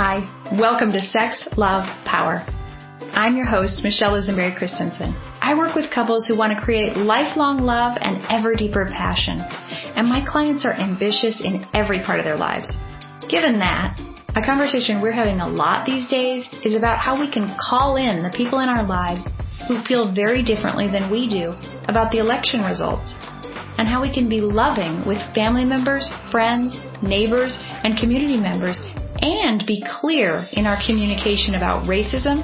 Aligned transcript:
Hi, 0.00 0.24
welcome 0.58 0.92
to 0.92 1.00
Sex, 1.02 1.46
Love, 1.58 1.84
Power. 2.06 2.46
I'm 3.12 3.36
your 3.36 3.44
host, 3.44 3.84
Michelle 3.84 4.12
Isenberry 4.12 4.56
Christensen. 4.56 5.12
I 5.42 5.54
work 5.54 5.74
with 5.74 5.90
couples 5.90 6.24
who 6.24 6.38
want 6.38 6.56
to 6.56 6.64
create 6.64 6.96
lifelong 6.96 7.58
love 7.58 7.98
and 8.00 8.24
ever 8.30 8.54
deeper 8.54 8.86
passion. 8.86 9.40
And 9.40 10.08
my 10.08 10.24
clients 10.26 10.64
are 10.64 10.72
ambitious 10.72 11.42
in 11.42 11.66
every 11.74 12.00
part 12.00 12.18
of 12.18 12.24
their 12.24 12.38
lives. 12.38 12.70
Given 13.28 13.58
that, 13.58 14.00
a 14.34 14.40
conversation 14.40 15.02
we're 15.02 15.12
having 15.12 15.40
a 15.40 15.46
lot 15.46 15.84
these 15.84 16.08
days 16.08 16.48
is 16.64 16.72
about 16.72 16.98
how 16.98 17.20
we 17.20 17.30
can 17.30 17.54
call 17.60 17.96
in 17.96 18.22
the 18.22 18.34
people 18.34 18.60
in 18.60 18.70
our 18.70 18.86
lives 18.88 19.28
who 19.68 19.82
feel 19.82 20.14
very 20.14 20.42
differently 20.42 20.88
than 20.88 21.10
we 21.12 21.28
do 21.28 21.52
about 21.88 22.10
the 22.10 22.20
election 22.20 22.62
results 22.62 23.16
and 23.76 23.86
how 23.86 24.00
we 24.00 24.10
can 24.10 24.30
be 24.30 24.40
loving 24.40 25.06
with 25.06 25.20
family 25.34 25.66
members, 25.66 26.08
friends, 26.30 26.78
neighbors, 27.02 27.58
and 27.84 27.98
community 27.98 28.38
members 28.38 28.80
and 29.20 29.66
be 29.66 29.84
clear 30.00 30.46
in 30.52 30.66
our 30.66 30.78
communication 30.86 31.54
about 31.54 31.86
racism, 31.86 32.42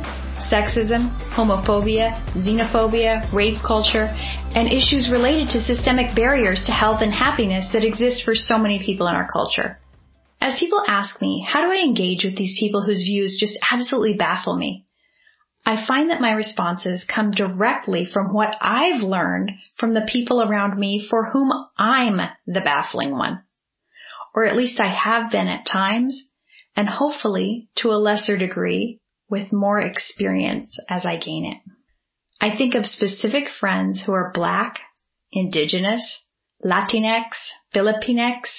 sexism, 0.51 1.11
homophobia, 1.31 2.15
xenophobia, 2.35 3.33
rape 3.33 3.59
culture, 3.67 4.07
and 4.55 4.73
issues 4.73 5.11
related 5.11 5.49
to 5.51 5.61
systemic 5.61 6.15
barriers 6.15 6.65
to 6.67 6.73
health 6.73 7.01
and 7.03 7.13
happiness 7.13 7.69
that 7.73 7.85
exist 7.85 8.23
for 8.25 8.35
so 8.35 8.59
many 8.59 8.79
people 8.85 9.07
in 9.07 9.15
our 9.15 9.29
culture. 9.29 9.79
As 10.41 10.59
people 10.59 10.83
ask 10.87 11.21
me, 11.23 11.47
how 11.49 11.63
do 11.63 11.73
I 11.73 11.83
engage 11.83 12.25
with 12.25 12.37
these 12.37 12.59
people 12.59 12.83
whose 12.83 13.03
views 13.03 13.39
just 13.41 13.59
absolutely 13.71 14.15
baffle 14.15 14.57
me? 14.57 14.85
I 15.65 15.85
find 15.85 16.11
that 16.11 16.21
my 16.21 16.33
responses 16.33 17.05
come 17.05 17.33
directly 17.33 18.07
from 18.07 18.33
what 18.33 18.57
I've 18.61 19.03
learned 19.03 19.51
from 19.79 19.95
the 19.95 20.07
people 20.07 20.41
around 20.41 20.79
me 20.79 21.05
for 21.11 21.25
whom 21.31 21.51
I'm 21.77 22.21
the 22.47 22.61
baffling 22.61 23.13
one. 23.13 23.43
Or 24.33 24.45
at 24.45 24.57
least 24.57 24.79
I 24.79 24.89
have 24.89 25.33
been 25.33 25.49
at 25.49 25.67
times 25.67 26.29
and 26.77 26.89
hopefully 26.89 27.69
to 27.77 27.89
a 27.89 27.99
lesser 27.99 28.37
degree 28.37 29.01
with 29.29 29.53
more 29.53 29.81
experience 29.81 30.79
as 30.89 31.07
I 31.07 31.17
gain 31.17 31.47
it. 31.47 31.59
I 32.41 32.57
think 32.57 32.75
of 32.75 32.85
specific 32.85 33.49
friends 33.49 34.03
who 34.05 34.13
are 34.13 34.31
Black, 34.35 34.79
Indigenous, 35.33 36.23
Latinx, 36.65 37.31
Filipinx, 37.75 38.51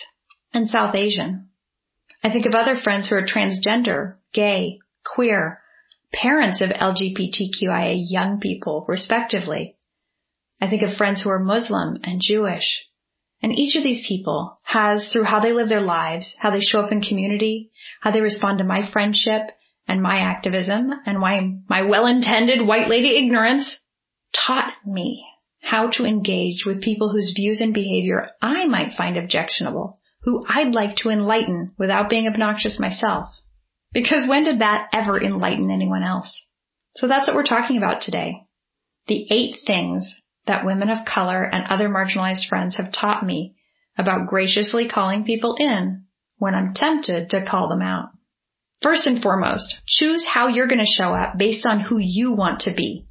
and 0.54 0.68
South 0.68 0.96
Asian. 0.96 1.50
I 2.24 2.32
think 2.32 2.46
of 2.46 2.56
other 2.56 2.76
friends 2.76 3.08
who 3.08 3.16
are 3.16 3.26
transgender, 3.26 4.16
gay, 4.34 4.80
queer, 5.06 5.62
parents 6.12 6.62
of 6.62 6.70
LGBTQIA 6.70 7.98
young 8.10 8.40
people, 8.40 8.86
respectively. 8.88 9.76
I 10.60 10.70
think 10.70 10.82
of 10.82 10.98
friends 10.98 11.22
who 11.22 11.30
are 11.30 11.40
Muslim 11.40 12.00
and 12.04 12.20
Jewish. 12.22 12.84
And 13.42 13.54
each 13.54 13.76
of 13.76 13.84
these 13.84 14.06
people 14.08 14.60
has, 14.64 15.08
through 15.12 15.26
how 15.26 15.40
they 15.40 15.54
live 15.54 15.70
their 15.70 15.82
lives, 15.82 16.36
how 16.40 16.50
they 16.50 16.62
show 16.62 16.80
up 16.80 16.92
in 16.92 17.02
community, 17.02 17.72
how 18.02 18.12
they 18.12 18.22
respond 18.22 18.60
to 18.60 18.64
my 18.64 18.90
friendship 18.92 19.52
and 19.88 20.02
my 20.02 20.20
activism 20.20 20.92
and 21.06 21.22
why 21.22 21.40
my 21.70 21.84
well-intended 21.84 22.66
white 22.66 22.88
lady 22.88 23.18
ignorance 23.18 23.80
taught 24.36 24.74
me 24.86 25.26
how 25.62 25.90
to 25.90 26.06
engage 26.06 26.66
with 26.66 26.82
people 26.82 27.10
whose 27.10 27.34
views 27.36 27.62
and 27.62 27.74
behavior 27.74 28.28
I 28.42 28.66
might 28.68 28.94
find 28.94 29.18
objectionable, 29.18 29.98
who 30.22 30.42
I'd 30.48 30.74
like 30.74 30.98
to 30.98 31.10
enlighten 31.10 31.74
without 31.78 32.10
being 32.10 32.28
obnoxious 32.28 32.80
myself. 32.80 33.34
Because 33.94 34.28
when 34.28 34.44
did 34.44 34.60
that 34.60 34.90
ever 34.94 35.22
enlighten 35.22 35.72
anyone 35.72 36.04
else? 36.04 36.46
So 36.96 37.08
that's 37.08 37.28
what 37.28 37.36
we're 37.36 37.44
talking 37.44 37.78
about 37.78 38.02
today. 38.02 38.44
The 39.08 39.28
eight 39.32 39.60
things 39.66 40.16
that 40.46 40.66
women 40.66 40.90
of 40.90 41.06
color 41.06 41.44
and 41.44 41.66
other 41.68 41.90
marginalized 41.90 42.48
friends 42.48 42.76
have 42.76 42.92
taught 42.92 43.26
me 43.26 43.56
about 43.98 44.28
graciously 44.28 44.88
calling 44.88 45.24
people 45.24 45.56
in 45.60 46.07
when 46.38 46.56
I'm 46.56 46.74
tempted 46.74 47.32
to 47.32 47.46
call 47.46 47.70
them 47.70 47.82
out. 47.82 48.10
First 48.82 49.08
and 49.08 49.22
foremost, 49.22 49.76
choose 49.88 50.26
how 50.26 50.48
you're 50.48 50.68
going 50.68 50.86
to 50.86 50.86
show 50.86 51.14
up 51.14 51.38
based 51.38 51.66
on 51.66 51.80
who 51.80 51.98
you 51.98 52.34
want 52.34 52.62
to 52.62 52.74
be. 52.74 53.08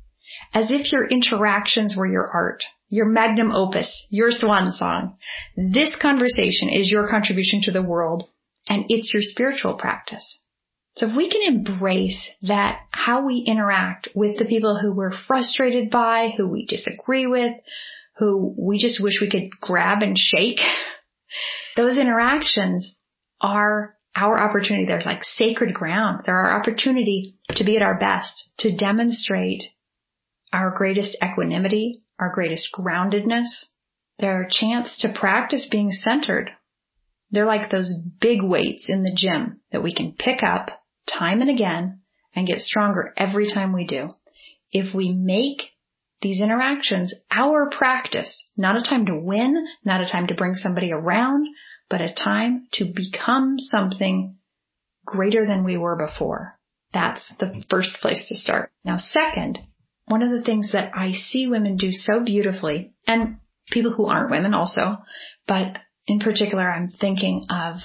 As 0.54 0.70
if 0.70 0.92
your 0.92 1.06
interactions 1.06 1.94
were 1.96 2.06
your 2.06 2.28
art, 2.32 2.62
your 2.88 3.08
magnum 3.08 3.50
opus, 3.52 4.06
your 4.10 4.30
swan 4.30 4.70
song. 4.72 5.16
This 5.56 5.96
conversation 5.96 6.68
is 6.68 6.90
your 6.90 7.08
contribution 7.08 7.62
to 7.62 7.72
the 7.72 7.82
world 7.82 8.28
and 8.68 8.84
it's 8.88 9.12
your 9.12 9.22
spiritual 9.22 9.74
practice. 9.74 10.38
So 10.96 11.08
if 11.08 11.16
we 11.16 11.28
can 11.28 11.42
embrace 11.42 12.30
that 12.42 12.80
how 12.90 13.26
we 13.26 13.44
interact 13.46 14.08
with 14.14 14.38
the 14.38 14.46
people 14.46 14.78
who 14.78 14.94
we're 14.94 15.12
frustrated 15.26 15.90
by, 15.90 16.32
who 16.34 16.48
we 16.48 16.64
disagree 16.64 17.26
with, 17.26 17.54
who 18.18 18.54
we 18.56 18.78
just 18.78 19.02
wish 19.02 19.20
we 19.20 19.28
could 19.28 19.50
grab 19.60 20.02
and 20.02 20.16
shake, 20.16 20.60
those 21.76 21.98
interactions 21.98 22.94
are 23.40 23.96
our 24.14 24.38
opportunity. 24.38 24.86
There's 24.86 25.06
like 25.06 25.24
sacred 25.24 25.74
ground. 25.74 26.22
They're 26.24 26.34
our 26.36 26.58
opportunity 26.58 27.36
to 27.50 27.64
be 27.64 27.76
at 27.76 27.82
our 27.82 27.98
best, 27.98 28.50
to 28.58 28.74
demonstrate 28.74 29.64
our 30.52 30.74
greatest 30.76 31.16
equanimity, 31.22 32.02
our 32.18 32.32
greatest 32.32 32.70
groundedness. 32.74 33.66
They're 34.18 34.42
a 34.42 34.50
chance 34.50 35.00
to 35.00 35.12
practice 35.12 35.68
being 35.70 35.92
centered. 35.92 36.50
They're 37.30 37.44
like 37.44 37.70
those 37.70 37.92
big 38.20 38.42
weights 38.42 38.88
in 38.88 39.02
the 39.02 39.14
gym 39.14 39.60
that 39.70 39.82
we 39.82 39.92
can 39.92 40.14
pick 40.18 40.42
up 40.42 40.70
time 41.06 41.40
and 41.40 41.50
again 41.50 42.00
and 42.34 42.46
get 42.46 42.60
stronger 42.60 43.12
every 43.16 43.50
time 43.50 43.72
we 43.72 43.84
do. 43.86 44.08
If 44.72 44.94
we 44.94 45.12
make 45.12 45.70
these 46.22 46.40
interactions 46.40 47.14
our 47.30 47.68
practice, 47.70 48.50
not 48.56 48.76
a 48.76 48.82
time 48.82 49.06
to 49.06 49.18
win, 49.18 49.66
not 49.84 50.00
a 50.00 50.08
time 50.08 50.28
to 50.28 50.34
bring 50.34 50.54
somebody 50.54 50.92
around, 50.92 51.46
but 51.88 52.00
a 52.00 52.12
time 52.12 52.66
to 52.72 52.84
become 52.84 53.58
something 53.58 54.36
greater 55.04 55.46
than 55.46 55.64
we 55.64 55.76
were 55.76 55.96
before. 55.96 56.58
That's 56.92 57.32
the 57.38 57.64
first 57.70 57.98
place 58.00 58.28
to 58.28 58.36
start. 58.36 58.70
Now, 58.84 58.96
second, 58.96 59.58
one 60.06 60.22
of 60.22 60.30
the 60.30 60.42
things 60.42 60.72
that 60.72 60.92
I 60.94 61.12
see 61.12 61.46
women 61.48 61.76
do 61.76 61.92
so 61.92 62.24
beautifully, 62.24 62.94
and 63.06 63.38
people 63.70 63.92
who 63.92 64.06
aren't 64.06 64.30
women 64.30 64.54
also, 64.54 64.98
but 65.46 65.78
in 66.06 66.20
particular, 66.20 66.68
I'm 66.68 66.88
thinking 66.88 67.44
of 67.50 67.78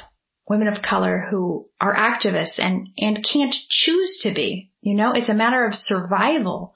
women 0.47 0.68
of 0.68 0.83
color 0.83 1.25
who 1.29 1.68
are 1.79 1.95
activists 1.95 2.59
and, 2.59 2.89
and 2.97 3.25
can't 3.25 3.56
choose 3.69 4.19
to 4.23 4.33
be. 4.33 4.72
You 4.81 4.95
know, 4.95 5.13
it's 5.13 5.29
a 5.29 5.33
matter 5.33 5.63
of 5.63 5.73
survival 5.73 6.75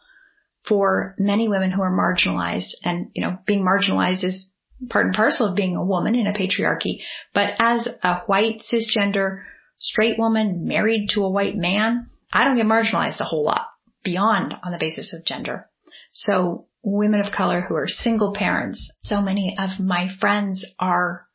for 0.68 1.16
many 1.20 1.48
women 1.48 1.72
who 1.72 1.82
are 1.82 1.92
marginalized 1.92 2.74
and, 2.84 3.12
you 3.14 3.22
know, 3.22 3.38
being 3.46 3.64
marginalized 3.64 4.24
is 4.24 4.50
part 4.90 5.06
and 5.06 5.16
parcel 5.16 5.48
of 5.48 5.56
being 5.56 5.76
a 5.76 5.84
woman 5.84 6.16
in 6.16 6.28
a 6.28 6.34
patriarchy. 6.34 7.02
But 7.34 7.54
as 7.60 7.88
a 8.04 8.22
white 8.26 8.62
cisgender 8.62 9.44
straight 9.78 10.18
woman 10.18 10.68
married 10.68 11.10
to 11.12 11.24
a 11.24 11.30
white 11.30 11.56
man, 11.56 12.08
I 12.32 12.44
don't 12.44 12.58
get 12.58 12.66
marginalized 12.66 13.20
a 13.20 13.26
whole 13.26 13.44
lot 13.44 13.68
beyond 14.04 14.54
on 14.64 14.72
the 14.72 14.78
basis 14.78 15.14
of 15.14 15.26
gender. 15.26 15.70
So 16.14 16.68
women 16.84 17.20
of 17.20 17.34
color 17.34 17.62
who 17.62 17.76
are 17.76 17.88
single 17.88 18.34
parents, 18.34 18.92
so 19.04 19.22
many 19.22 19.56
of 19.60 19.80
my 19.80 20.10
friends 20.20 20.64
are 20.80 21.28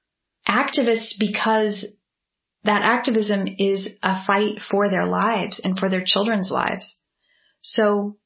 activists 0.48 1.18
because 1.18 1.86
that 2.64 2.82
activism 2.82 3.46
is 3.58 3.88
a 4.02 4.24
fight 4.26 4.60
for 4.70 4.88
their 4.90 5.06
lives 5.06 5.60
and 5.62 5.78
for 5.78 5.88
their 5.88 6.04
children's 6.04 6.50
lives. 6.50 6.96
So 7.62 8.16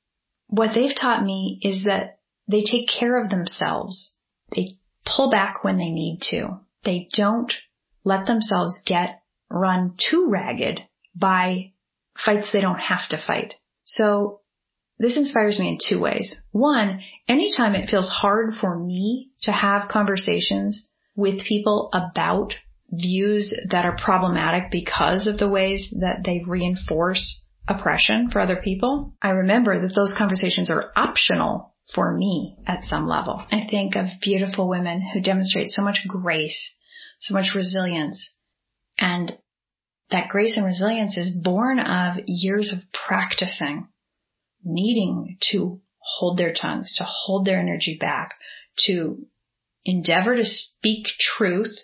what 0.49 0.75
they've 0.75 0.95
taught 0.95 1.25
me 1.25 1.59
is 1.63 1.85
that 1.85 2.19
they 2.49 2.63
take 2.63 2.89
care 2.89 3.21
of 3.21 3.31
themselves. 3.31 4.13
They 4.55 4.79
pull 5.05 5.31
back 5.31 5.65
when 5.65 5.79
they 5.79 5.91
need 5.91 6.21
to. 6.31 6.61
They 6.85 7.09
don't 7.13 7.53
let 8.05 8.27
themselves 8.27 8.81
get 8.85 9.21
run 9.51 9.95
too 9.99 10.29
ragged 10.29 10.81
by 11.15 11.73
fights 12.17 12.51
they 12.53 12.61
don't 12.61 12.79
have 12.79 13.09
to 13.11 13.23
fight. 13.25 13.55
So 13.85 14.41
this 14.99 15.17
inspires 15.17 15.59
me 15.59 15.69
in 15.69 15.79
two 15.87 16.01
ways. 16.01 16.37
One, 16.53 17.01
anytime 17.29 17.75
it 17.75 17.91
feels 17.91 18.09
hard 18.09 18.55
for 18.61 18.79
me 18.79 19.31
to 19.43 19.53
have 19.53 19.89
conversations 19.89 20.89
with 21.17 21.45
people 21.45 21.91
about 21.93 22.55
views 22.91 23.55
that 23.71 23.85
are 23.85 23.97
problematic 23.97 24.71
because 24.71 25.27
of 25.27 25.39
the 25.39 25.49
ways 25.49 25.93
that 26.01 26.23
they 26.25 26.43
reinforce 26.47 27.43
oppression 27.67 28.31
for 28.31 28.41
other 28.41 28.57
people, 28.57 29.15
I 29.21 29.31
remember 29.31 29.81
that 29.81 29.95
those 29.95 30.15
conversations 30.17 30.71
are 30.71 30.93
optional 30.95 31.74
for 31.93 32.17
me 32.17 32.57
at 32.67 32.85
some 32.85 33.07
level. 33.07 33.45
I 33.51 33.67
think 33.69 33.97
of 33.97 34.07
beautiful 34.21 34.69
women 34.69 35.03
who 35.03 35.21
demonstrate 35.21 35.69
so 35.69 35.83
much 35.83 36.07
grace, 36.09 36.75
so 37.21 37.35
much 37.35 37.55
resilience. 37.55 38.35
And 38.99 39.37
that 40.11 40.29
grace 40.29 40.57
and 40.57 40.65
resilience 40.65 41.17
is 41.17 41.31
born 41.31 41.79
of 41.79 42.19
years 42.27 42.73
of 42.73 42.79
practicing, 42.93 43.89
needing 44.65 45.39
to 45.51 45.81
hold 45.99 46.39
their 46.39 46.53
tongues, 46.53 46.95
to 46.99 47.05
hold 47.05 47.47
their 47.47 47.59
energy 47.59 47.97
back, 47.99 48.35
to 48.87 49.27
endeavor 49.85 50.37
to 50.37 50.45
speak 50.45 51.07
truth 51.19 51.77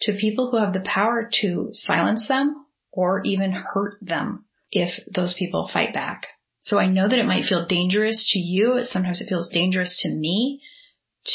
to 0.00 0.16
people 0.18 0.50
who 0.50 0.58
have 0.58 0.72
the 0.72 0.80
power 0.80 1.30
to 1.40 1.68
silence 1.72 2.26
them 2.26 2.66
or 2.92 3.22
even 3.24 3.52
hurt 3.52 3.98
them 4.02 4.44
if 4.70 5.00
those 5.12 5.34
people 5.34 5.68
fight 5.72 5.92
back. 5.94 6.26
So 6.64 6.78
I 6.78 6.86
know 6.86 7.08
that 7.08 7.18
it 7.18 7.26
might 7.26 7.44
feel 7.44 7.66
dangerous 7.66 8.32
to 8.32 8.38
you. 8.38 8.84
Sometimes 8.84 9.20
it 9.20 9.28
feels 9.28 9.50
dangerous 9.52 10.00
to 10.02 10.08
me 10.08 10.62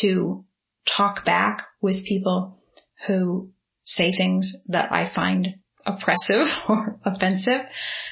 to 0.02 0.44
talk 0.98 1.24
back 1.24 1.68
with 1.82 2.06
people 2.06 2.60
who 3.08 3.52
say 3.86 4.12
things 4.12 4.56
that 4.68 4.92
I 4.92 5.12
find 5.14 5.56
oppressive 5.86 6.48
or 6.70 7.00
offensive, 7.06 7.62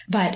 but 0.08 0.36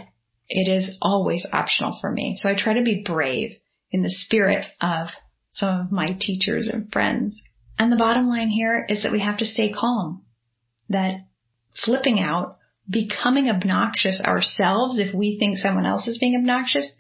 it 0.50 0.69
is 0.69 0.98
always 1.01 1.45
optional 1.51 1.98
for 2.01 2.12
me. 2.12 2.36
So 2.38 2.50
I 2.50 2.56
try 2.56 2.74
to 2.74 2.84
be 2.84 3.04
brave 3.06 3.57
in 3.92 4.01
the 4.01 4.10
spirit 4.10 4.66
of 4.81 5.07
some 5.54 5.81
of 5.81 5.92
my 5.92 6.18
teachers 6.19 6.68
and 6.68 6.92
friends. 6.92 7.42
And 7.77 7.92
the 7.92 7.98
bottom 7.98 8.27
line 8.27 8.50
here 8.50 8.86
is 8.88 9.04
that 9.04 9.12
we 9.12 9.22
have 9.22 9.38
to 9.38 9.45
stay 9.45 9.72
calm. 9.72 10.24
That 10.89 11.25
flipping 11.75 12.19
out, 12.19 12.57
becoming 12.91 13.49
obnoxious 13.49 14.21
ourselves 14.21 14.99
if 14.99 15.13
we 15.13 15.38
think 15.39 15.57
someone 15.57 15.85
else 15.85 16.07
is 16.07 16.19
being 16.19 16.35
obnoxious 16.35 16.91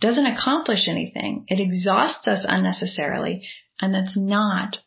doesn't 0.00 0.26
accomplish 0.26 0.88
anything. 0.88 1.44
It 1.48 1.60
exhausts 1.60 2.26
us 2.26 2.44
unnecessarily. 2.48 3.46
And 3.80 3.94
that's 3.94 4.16
not 4.16 4.78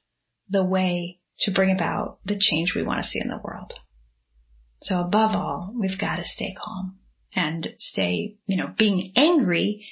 the 0.49 0.63
way 0.63 1.19
to 1.39 1.51
bring 1.51 1.71
about 1.71 2.19
the 2.25 2.37
change 2.39 2.73
we 2.75 2.83
want 2.83 3.03
to 3.03 3.07
see 3.07 3.19
in 3.21 3.29
the 3.29 3.41
world. 3.43 3.73
So 4.81 4.99
above 4.99 5.35
all, 5.35 5.73
we've 5.79 5.99
got 5.99 6.17
to 6.17 6.25
stay 6.25 6.55
calm 6.57 6.99
and 7.35 7.69
stay, 7.79 8.37
you 8.45 8.57
know, 8.57 8.73
being 8.77 9.13
angry. 9.15 9.85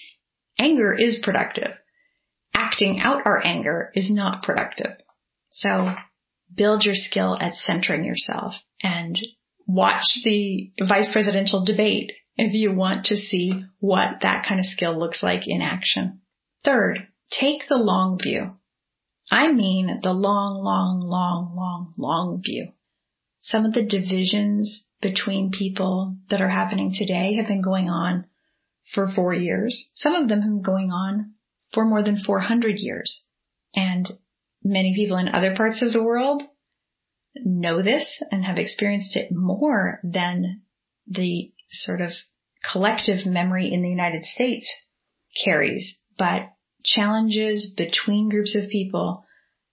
Anger 0.59 0.93
is 0.93 1.21
productive. 1.23 1.71
Acting 2.53 2.99
out 2.99 3.25
our 3.25 3.43
anger 3.43 3.91
is 3.95 4.11
not 4.11 4.43
productive. 4.43 4.97
So 5.49 5.95
build 6.53 6.83
your 6.83 6.95
skill 6.95 7.37
at 7.39 7.55
centering 7.55 8.03
yourself 8.03 8.53
and 8.81 9.17
watch 9.73 10.05
the 10.23 10.71
vice 10.87 11.11
presidential 11.11 11.63
debate 11.65 12.11
if 12.35 12.53
you 12.53 12.73
want 12.73 13.05
to 13.05 13.15
see 13.15 13.63
what 13.79 14.21
that 14.21 14.45
kind 14.47 14.59
of 14.59 14.65
skill 14.65 14.97
looks 14.97 15.23
like 15.23 15.47
in 15.47 15.61
action. 15.61 16.21
Third, 16.63 17.07
take 17.31 17.67
the 17.67 17.77
long 17.77 18.19
view. 18.21 18.57
I 19.29 19.51
mean 19.51 20.01
the 20.03 20.13
long, 20.13 20.61
long, 20.61 20.99
long, 20.99 21.55
long, 21.55 21.93
long 21.97 22.41
view. 22.43 22.73
Some 23.41 23.65
of 23.65 23.73
the 23.73 23.83
divisions 23.83 24.85
between 25.01 25.51
people 25.51 26.17
that 26.29 26.41
are 26.41 26.49
happening 26.49 26.93
today 26.93 27.35
have 27.35 27.47
been 27.47 27.61
going 27.61 27.89
on 27.89 28.25
for 28.93 29.11
four 29.11 29.33
years. 29.33 29.89
Some 29.95 30.15
of 30.15 30.27
them 30.27 30.41
have 30.41 30.49
been 30.49 30.61
going 30.61 30.91
on 30.91 31.33
for 31.73 31.85
more 31.85 32.03
than 32.03 32.17
400 32.17 32.75
years. 32.77 33.23
And 33.73 34.07
many 34.63 34.93
people 34.95 35.17
in 35.17 35.29
other 35.29 35.55
parts 35.55 35.81
of 35.81 35.93
the 35.93 36.03
world 36.03 36.43
know 37.35 37.81
this 37.81 38.21
and 38.31 38.45
have 38.45 38.57
experienced 38.57 39.15
it 39.15 39.31
more 39.31 39.99
than 40.03 40.61
the 41.07 41.51
sort 41.69 42.01
of 42.01 42.11
collective 42.71 43.25
memory 43.25 43.71
in 43.71 43.81
the 43.81 43.89
United 43.89 44.23
States 44.23 44.71
carries. 45.43 45.97
But 46.17 46.51
challenges 46.83 47.73
between 47.75 48.29
groups 48.29 48.55
of 48.55 48.69
people 48.69 49.25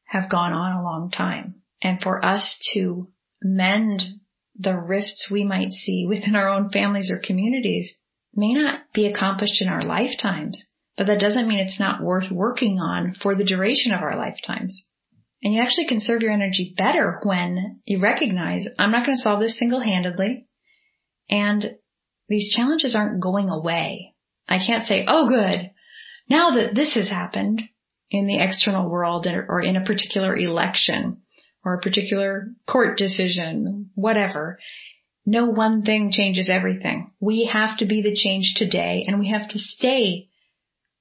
have 0.04 0.30
gone 0.30 0.52
on 0.52 0.78
a 0.78 0.82
long 0.82 1.10
time. 1.10 1.56
And 1.82 2.00
for 2.00 2.24
us 2.24 2.58
to 2.74 3.08
mend 3.42 4.02
the 4.58 4.76
rifts 4.76 5.28
we 5.30 5.44
might 5.44 5.70
see 5.70 6.06
within 6.08 6.34
our 6.34 6.48
own 6.48 6.70
families 6.70 7.10
or 7.10 7.18
communities 7.18 7.94
may 8.34 8.52
not 8.52 8.80
be 8.92 9.06
accomplished 9.06 9.62
in 9.62 9.68
our 9.68 9.82
lifetimes, 9.82 10.66
but 10.96 11.06
that 11.06 11.20
doesn't 11.20 11.46
mean 11.48 11.60
it's 11.60 11.78
not 11.78 12.02
worth 12.02 12.30
working 12.30 12.80
on 12.80 13.14
for 13.14 13.34
the 13.34 13.44
duration 13.44 13.92
of 13.92 14.02
our 14.02 14.16
lifetimes. 14.16 14.84
And 15.42 15.54
you 15.54 15.62
actually 15.62 15.86
conserve 15.86 16.22
your 16.22 16.32
energy 16.32 16.74
better 16.76 17.20
when 17.22 17.80
you 17.84 18.00
recognize 18.00 18.66
I'm 18.78 18.90
not 18.90 19.06
going 19.06 19.16
to 19.16 19.22
solve 19.22 19.40
this 19.40 19.58
single 19.58 19.80
handedly. 19.80 20.46
And 21.30 21.76
these 22.28 22.52
challenges 22.54 22.96
aren't 22.96 23.22
going 23.22 23.48
away. 23.48 24.14
I 24.48 24.58
can't 24.58 24.84
say, 24.84 25.04
oh 25.06 25.28
good, 25.28 25.70
now 26.28 26.56
that 26.56 26.74
this 26.74 26.94
has 26.94 27.08
happened 27.08 27.62
in 28.10 28.26
the 28.26 28.42
external 28.42 28.88
world 28.88 29.26
or 29.26 29.60
in 29.60 29.76
a 29.76 29.84
particular 29.84 30.36
election 30.36 31.22
or 31.64 31.74
a 31.74 31.80
particular 31.80 32.48
court 32.66 32.98
decision, 32.98 33.90
whatever, 33.94 34.58
no 35.26 35.46
one 35.46 35.82
thing 35.82 36.10
changes 36.10 36.48
everything. 36.48 37.12
We 37.20 37.50
have 37.52 37.78
to 37.78 37.86
be 37.86 38.02
the 38.02 38.14
change 38.14 38.54
today 38.56 39.04
and 39.06 39.20
we 39.20 39.28
have 39.28 39.48
to 39.50 39.58
stay 39.58 40.28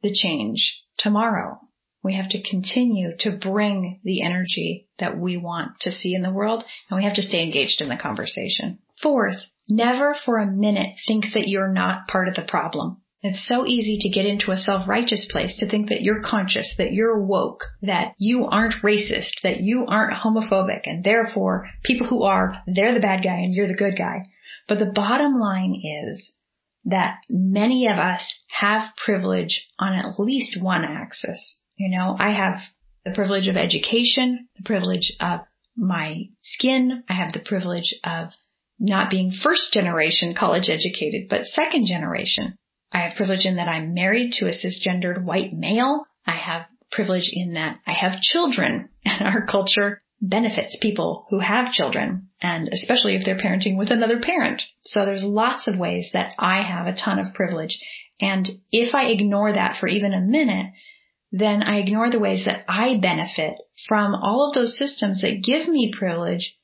the 0.01 0.13
change 0.13 0.83
tomorrow. 0.97 1.59
We 2.07 2.15
have 2.15 2.29
to 2.29 2.41
continue 2.41 3.17
to 3.19 3.31
bring 3.31 3.99
the 4.05 4.21
energy 4.21 4.87
that 4.97 5.19
we 5.19 5.35
want 5.35 5.81
to 5.81 5.91
see 5.91 6.15
in 6.15 6.21
the 6.21 6.31
world 6.31 6.63
and 6.89 6.95
we 6.95 7.03
have 7.03 7.15
to 7.15 7.21
stay 7.21 7.43
engaged 7.43 7.81
in 7.81 7.89
the 7.89 7.97
conversation. 7.97 8.79
Fourth, 9.01 9.35
never 9.67 10.15
for 10.23 10.37
a 10.37 10.49
minute 10.49 10.95
think 11.05 11.25
that 11.33 11.49
you're 11.49 11.73
not 11.73 12.07
part 12.07 12.29
of 12.29 12.35
the 12.35 12.43
problem. 12.43 13.01
It's 13.23 13.45
so 13.45 13.65
easy 13.65 13.97
to 14.03 14.09
get 14.09 14.25
into 14.25 14.51
a 14.51 14.57
self-righteous 14.57 15.27
place 15.33 15.57
to 15.57 15.69
think 15.69 15.89
that 15.89 16.01
you're 16.01 16.23
conscious, 16.23 16.73
that 16.77 16.93
you're 16.93 17.21
woke, 17.21 17.65
that 17.81 18.13
you 18.17 18.45
aren't 18.45 18.81
racist, 18.81 19.41
that 19.43 19.59
you 19.59 19.85
aren't 19.85 20.13
homophobic, 20.13 20.83
and 20.85 21.03
therefore 21.03 21.67
people 21.83 22.07
who 22.07 22.23
are, 22.23 22.63
they're 22.67 22.93
the 22.93 23.01
bad 23.01 23.21
guy 23.21 23.35
and 23.35 23.53
you're 23.53 23.67
the 23.67 23.73
good 23.73 23.97
guy. 23.97 24.29
But 24.69 24.79
the 24.79 24.93
bottom 24.95 25.41
line 25.41 25.81
is 25.83 26.31
that 26.85 27.17
many 27.29 27.87
of 27.87 27.97
us 27.97 28.33
have 28.47 28.95
privilege 28.95 29.67
on 29.77 29.91
at 29.91 30.17
least 30.17 30.61
one 30.61 30.85
axis. 30.85 31.57
You 31.77 31.89
know, 31.89 32.15
I 32.17 32.31
have 32.31 32.59
the 33.05 33.11
privilege 33.11 33.47
of 33.47 33.55
education, 33.55 34.49
the 34.57 34.63
privilege 34.63 35.13
of 35.19 35.41
my 35.75 36.23
skin. 36.41 37.03
I 37.07 37.13
have 37.13 37.33
the 37.33 37.43
privilege 37.45 37.93
of 38.03 38.29
not 38.79 39.09
being 39.09 39.31
first 39.31 39.73
generation 39.73 40.35
college 40.35 40.69
educated, 40.69 41.29
but 41.29 41.45
second 41.45 41.85
generation. 41.87 42.57
I 42.91 42.99
have 42.99 43.17
privilege 43.17 43.45
in 43.45 43.57
that 43.57 43.67
I'm 43.67 43.93
married 43.93 44.33
to 44.33 44.47
a 44.47 44.51
cisgendered 44.51 45.23
white 45.23 45.51
male. 45.51 46.05
I 46.25 46.35
have 46.35 46.65
privilege 46.91 47.29
in 47.31 47.53
that 47.53 47.79
I 47.85 47.93
have 47.93 48.21
children 48.21 48.89
and 49.05 49.27
our 49.27 49.45
culture 49.45 50.01
benefits 50.19 50.77
people 50.81 51.27
who 51.29 51.39
have 51.39 51.71
children 51.71 52.27
and 52.41 52.69
especially 52.73 53.15
if 53.15 53.23
they're 53.23 53.37
parenting 53.37 53.77
with 53.77 53.91
another 53.91 54.19
parent. 54.19 54.63
So 54.81 55.05
there's 55.05 55.23
lots 55.23 55.67
of 55.67 55.77
ways 55.77 56.09
that 56.13 56.33
I 56.39 56.63
have 56.63 56.87
a 56.87 56.97
ton 56.97 57.19
of 57.19 57.35
privilege. 57.35 57.79
And 58.19 58.49
if 58.71 58.95
I 58.95 59.07
ignore 59.07 59.53
that 59.53 59.77
for 59.77 59.87
even 59.87 60.13
a 60.13 60.21
minute, 60.21 60.67
then 61.31 61.61
I 61.63 61.79
ignore 61.79 62.09
the 62.09 62.19
ways 62.19 62.45
that 62.45 62.63
I 62.67 62.97
benefit 62.97 63.55
from 63.87 64.15
all 64.15 64.47
of 64.47 64.53
those 64.53 64.77
systems 64.77 65.21
that 65.21 65.43
give 65.43 65.67
me 65.67 65.93
privilege 65.97 66.55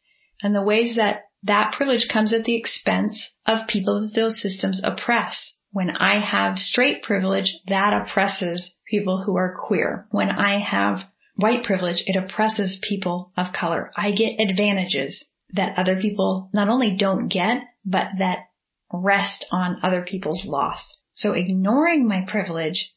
and 0.41 0.55
the 0.55 0.63
ways 0.63 0.95
that 0.95 1.25
that 1.43 1.73
privilege 1.73 2.07
comes 2.07 2.31
at 2.31 2.45
the 2.45 2.55
expense 2.55 3.31
of 3.45 3.67
people 3.67 4.01
that 4.01 4.15
those 4.15 4.41
systems 4.41 4.81
oppress. 4.83 5.53
When 5.71 5.89
I 5.89 6.19
have 6.19 6.57
straight 6.59 7.03
privilege, 7.03 7.53
that 7.67 7.93
oppresses 7.93 8.73
people 8.87 9.23
who 9.23 9.35
are 9.35 9.57
queer. 9.67 10.07
When 10.11 10.29
I 10.29 10.59
have 10.59 11.03
white 11.35 11.63
privilege, 11.63 12.03
it 12.05 12.15
oppresses 12.15 12.79
people 12.87 13.33
of 13.35 13.53
color. 13.53 13.91
I 13.97 14.11
get 14.11 14.39
advantages 14.39 15.25
that 15.53 15.77
other 15.77 15.99
people 15.99 16.49
not 16.53 16.69
only 16.69 16.95
don't 16.95 17.27
get, 17.27 17.63
but 17.85 18.07
that 18.19 18.45
rest 18.91 19.45
on 19.51 19.79
other 19.83 20.03
people's 20.03 20.45
loss. 20.45 20.99
So 21.13 21.31
ignoring 21.31 22.07
my 22.07 22.25
privilege 22.27 22.93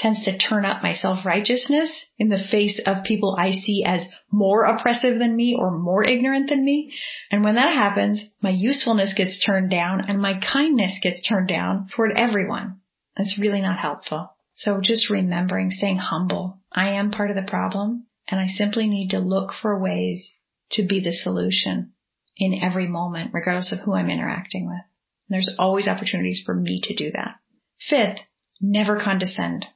tends 0.00 0.24
to 0.24 0.38
turn 0.38 0.64
up 0.64 0.82
my 0.82 0.94
self-righteousness 0.94 2.06
in 2.18 2.30
the 2.30 2.42
face 2.50 2.80
of 2.86 3.04
people 3.04 3.36
I 3.38 3.52
see 3.52 3.84
as 3.84 4.08
more 4.32 4.64
oppressive 4.64 5.18
than 5.18 5.36
me 5.36 5.54
or 5.56 5.70
more 5.70 6.02
ignorant 6.02 6.48
than 6.48 6.64
me. 6.64 6.94
And 7.30 7.44
when 7.44 7.56
that 7.56 7.74
happens, 7.74 8.24
my 8.40 8.48
usefulness 8.48 9.12
gets 9.12 9.44
turned 9.44 9.70
down 9.70 10.08
and 10.08 10.18
my 10.18 10.40
kindness 10.40 10.98
gets 11.02 11.20
turned 11.20 11.48
down 11.48 11.88
toward 11.94 12.12
everyone. 12.16 12.80
That's 13.14 13.38
really 13.38 13.60
not 13.60 13.78
helpful. 13.78 14.34
So 14.56 14.80
just 14.80 15.10
remembering, 15.10 15.70
staying 15.70 15.98
humble. 15.98 16.58
I 16.72 16.92
am 16.92 17.10
part 17.10 17.28
of 17.28 17.36
the 17.36 17.42
problem 17.50 18.06
and 18.26 18.40
I 18.40 18.46
simply 18.46 18.88
need 18.88 19.10
to 19.10 19.18
look 19.18 19.52
for 19.52 19.78
ways 19.78 20.32
to 20.72 20.86
be 20.86 21.00
the 21.00 21.12
solution 21.12 21.92
in 22.38 22.58
every 22.62 22.88
moment, 22.88 23.34
regardless 23.34 23.70
of 23.72 23.80
who 23.80 23.92
I'm 23.92 24.08
interacting 24.08 24.66
with. 24.66 24.80
And 25.28 25.34
there's 25.34 25.54
always 25.58 25.88
opportunities 25.88 26.42
for 26.42 26.54
me 26.54 26.80
to 26.84 26.94
do 26.94 27.10
that. 27.10 27.34
Fifth, 27.78 28.20
never 28.62 28.98
condescend 28.98 29.66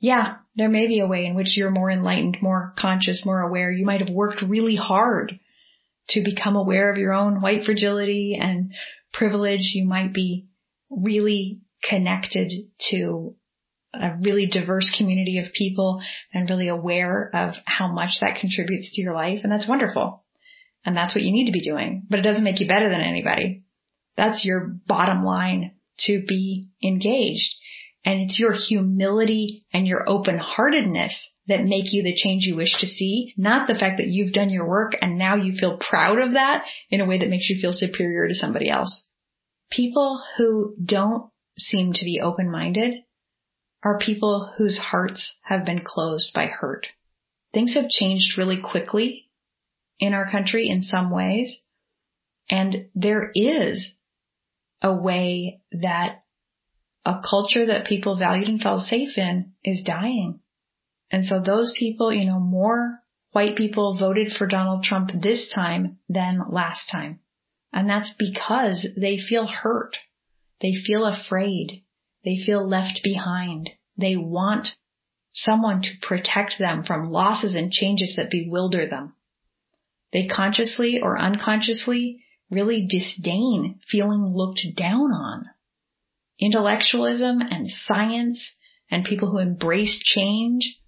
yeah, 0.00 0.36
there 0.56 0.70
may 0.70 0.86
be 0.86 1.00
a 1.00 1.06
way 1.06 1.26
in 1.26 1.34
which 1.34 1.56
you're 1.56 1.70
more 1.70 1.90
enlightened, 1.90 2.38
more 2.40 2.74
conscious, 2.78 3.24
more 3.24 3.40
aware. 3.40 3.70
You 3.70 3.84
might 3.84 4.00
have 4.00 4.10
worked 4.10 4.42
really 4.42 4.76
hard 4.76 5.38
to 6.10 6.24
become 6.24 6.56
aware 6.56 6.90
of 6.90 6.98
your 6.98 7.12
own 7.12 7.40
white 7.40 7.64
fragility 7.64 8.36
and 8.40 8.72
privilege. 9.12 9.72
You 9.74 9.86
might 9.86 10.12
be 10.12 10.46
really 10.90 11.60
connected 11.88 12.52
to 12.90 13.36
a 13.92 14.16
really 14.20 14.46
diverse 14.46 14.94
community 14.96 15.38
of 15.38 15.52
people 15.52 16.00
and 16.32 16.48
really 16.48 16.68
aware 16.68 17.30
of 17.34 17.54
how 17.64 17.92
much 17.92 18.18
that 18.20 18.38
contributes 18.40 18.94
to 18.94 19.02
your 19.02 19.14
life. 19.14 19.40
And 19.42 19.52
that's 19.52 19.68
wonderful. 19.68 20.24
And 20.84 20.96
that's 20.96 21.14
what 21.14 21.24
you 21.24 21.32
need 21.32 21.46
to 21.46 21.52
be 21.52 21.60
doing, 21.60 22.06
but 22.08 22.18
it 22.18 22.22
doesn't 22.22 22.44
make 22.44 22.60
you 22.60 22.66
better 22.66 22.88
than 22.88 23.02
anybody. 23.02 23.64
That's 24.16 24.44
your 24.44 24.76
bottom 24.86 25.24
line 25.24 25.72
to 26.00 26.24
be 26.26 26.68
engaged. 26.82 27.54
And 28.04 28.20
it's 28.22 28.38
your 28.40 28.52
humility 28.52 29.66
and 29.72 29.86
your 29.86 30.08
open 30.08 30.38
heartedness 30.38 31.28
that 31.48 31.64
make 31.64 31.92
you 31.92 32.02
the 32.02 32.14
change 32.14 32.44
you 32.44 32.56
wish 32.56 32.72
to 32.80 32.86
see, 32.86 33.34
not 33.36 33.66
the 33.66 33.74
fact 33.74 33.98
that 33.98 34.06
you've 34.06 34.32
done 34.32 34.50
your 34.50 34.68
work 34.68 34.92
and 35.00 35.18
now 35.18 35.36
you 35.36 35.52
feel 35.52 35.78
proud 35.78 36.18
of 36.18 36.32
that 36.32 36.64
in 36.88 37.00
a 37.00 37.06
way 37.06 37.18
that 37.18 37.28
makes 37.28 37.50
you 37.50 37.60
feel 37.60 37.72
superior 37.72 38.28
to 38.28 38.34
somebody 38.34 38.70
else. 38.70 39.02
People 39.70 40.22
who 40.38 40.74
don't 40.82 41.30
seem 41.58 41.92
to 41.92 42.04
be 42.04 42.20
open-minded 42.22 42.94
are 43.82 43.98
people 43.98 44.52
whose 44.56 44.78
hearts 44.78 45.36
have 45.42 45.64
been 45.64 45.82
closed 45.84 46.32
by 46.34 46.46
hurt. 46.46 46.86
Things 47.52 47.74
have 47.74 47.88
changed 47.88 48.38
really 48.38 48.60
quickly 48.60 49.28
in 49.98 50.14
our 50.14 50.30
country 50.30 50.68
in 50.68 50.82
some 50.82 51.10
ways. 51.10 51.60
And 52.48 52.88
there 52.94 53.30
is 53.34 53.92
a 54.82 54.94
way 54.94 55.60
that 55.72 56.22
a 57.04 57.20
culture 57.28 57.66
that 57.66 57.86
people 57.86 58.18
valued 58.18 58.48
and 58.48 58.60
felt 58.60 58.82
safe 58.82 59.16
in 59.16 59.52
is 59.64 59.82
dying. 59.82 60.40
And 61.10 61.24
so 61.24 61.40
those 61.40 61.72
people, 61.76 62.12
you 62.12 62.26
know, 62.26 62.38
more 62.38 63.00
white 63.32 63.56
people 63.56 63.96
voted 63.98 64.32
for 64.32 64.46
Donald 64.46 64.84
Trump 64.84 65.10
this 65.12 65.52
time 65.52 65.98
than 66.08 66.42
last 66.50 66.88
time. 66.90 67.20
And 67.72 67.88
that's 67.88 68.12
because 68.18 68.86
they 68.96 69.18
feel 69.18 69.46
hurt. 69.46 69.96
They 70.60 70.74
feel 70.74 71.06
afraid. 71.06 71.82
They 72.24 72.36
feel 72.36 72.68
left 72.68 73.00
behind. 73.02 73.70
They 73.96 74.16
want 74.16 74.68
someone 75.32 75.82
to 75.82 75.90
protect 76.02 76.58
them 76.58 76.84
from 76.84 77.10
losses 77.10 77.54
and 77.54 77.70
changes 77.70 78.14
that 78.16 78.30
bewilder 78.30 78.88
them. 78.88 79.14
They 80.12 80.26
consciously 80.26 81.00
or 81.00 81.18
unconsciously 81.18 82.24
really 82.50 82.86
disdain 82.86 83.78
feeling 83.88 84.32
looked 84.34 84.66
down 84.76 85.12
on. 85.12 85.46
Intellectualism 86.40 87.40
and 87.40 87.68
science 87.68 88.54
and 88.90 89.04
people 89.04 89.30
who 89.30 89.38
embrace 89.38 90.00
change, 90.02 90.78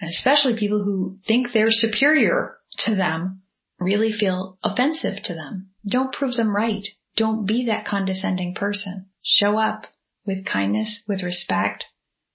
and 0.00 0.10
especially 0.10 0.58
people 0.58 0.82
who 0.82 1.18
think 1.26 1.52
they're 1.52 1.70
superior 1.70 2.56
to 2.80 2.94
them, 2.94 3.42
really 3.78 4.12
feel 4.12 4.58
offensive 4.62 5.22
to 5.24 5.34
them. 5.34 5.70
Don't 5.88 6.12
prove 6.12 6.34
them 6.34 6.54
right. 6.54 6.86
Don't 7.16 7.46
be 7.46 7.66
that 7.66 7.86
condescending 7.86 8.54
person. 8.54 9.06
Show 9.22 9.58
up 9.58 9.86
with 10.26 10.44
kindness, 10.44 11.02
with 11.08 11.22
respect, 11.22 11.84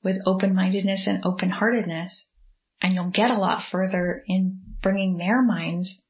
with 0.04 0.18
open-mindedness 0.26 1.06
and 1.06 1.26
open-heartedness, 1.26 2.26
and 2.82 2.94
you'll 2.94 3.12
get 3.12 3.32
a 3.32 3.38
lot 3.38 3.64
further 3.72 4.24
in 4.28 4.60
bringing 4.82 5.18
their 5.18 5.42
minds 5.42 6.02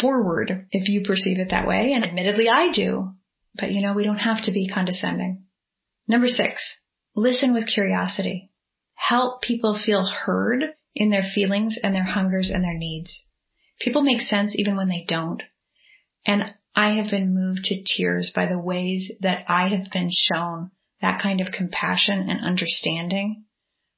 forward 0.00 0.66
if 0.70 0.88
you 0.88 1.02
perceive 1.02 1.38
it 1.38 1.50
that 1.50 1.66
way. 1.66 1.92
And 1.92 2.04
admittedly, 2.04 2.48
I 2.48 2.72
do. 2.72 3.12
But 3.54 3.70
you 3.70 3.82
know, 3.82 3.94
we 3.94 4.04
don't 4.04 4.16
have 4.16 4.44
to 4.44 4.52
be 4.52 4.68
condescending. 4.68 5.43
Number 6.06 6.28
six, 6.28 6.78
listen 7.14 7.54
with 7.54 7.66
curiosity. 7.66 8.50
Help 8.94 9.42
people 9.42 9.78
feel 9.78 10.06
heard 10.06 10.64
in 10.94 11.10
their 11.10 11.22
feelings 11.34 11.78
and 11.82 11.94
their 11.94 12.04
hungers 12.04 12.50
and 12.50 12.62
their 12.62 12.76
needs. 12.76 13.24
People 13.80 14.02
make 14.02 14.20
sense 14.20 14.54
even 14.56 14.76
when 14.76 14.88
they 14.88 15.04
don't. 15.06 15.42
And 16.26 16.54
I 16.74 16.96
have 16.96 17.10
been 17.10 17.34
moved 17.34 17.64
to 17.64 17.82
tears 17.82 18.32
by 18.34 18.46
the 18.46 18.58
ways 18.58 19.12
that 19.20 19.44
I 19.48 19.68
have 19.68 19.90
been 19.90 20.10
shown 20.10 20.70
that 21.00 21.20
kind 21.20 21.40
of 21.40 21.52
compassion 21.52 22.28
and 22.28 22.40
understanding 22.40 23.44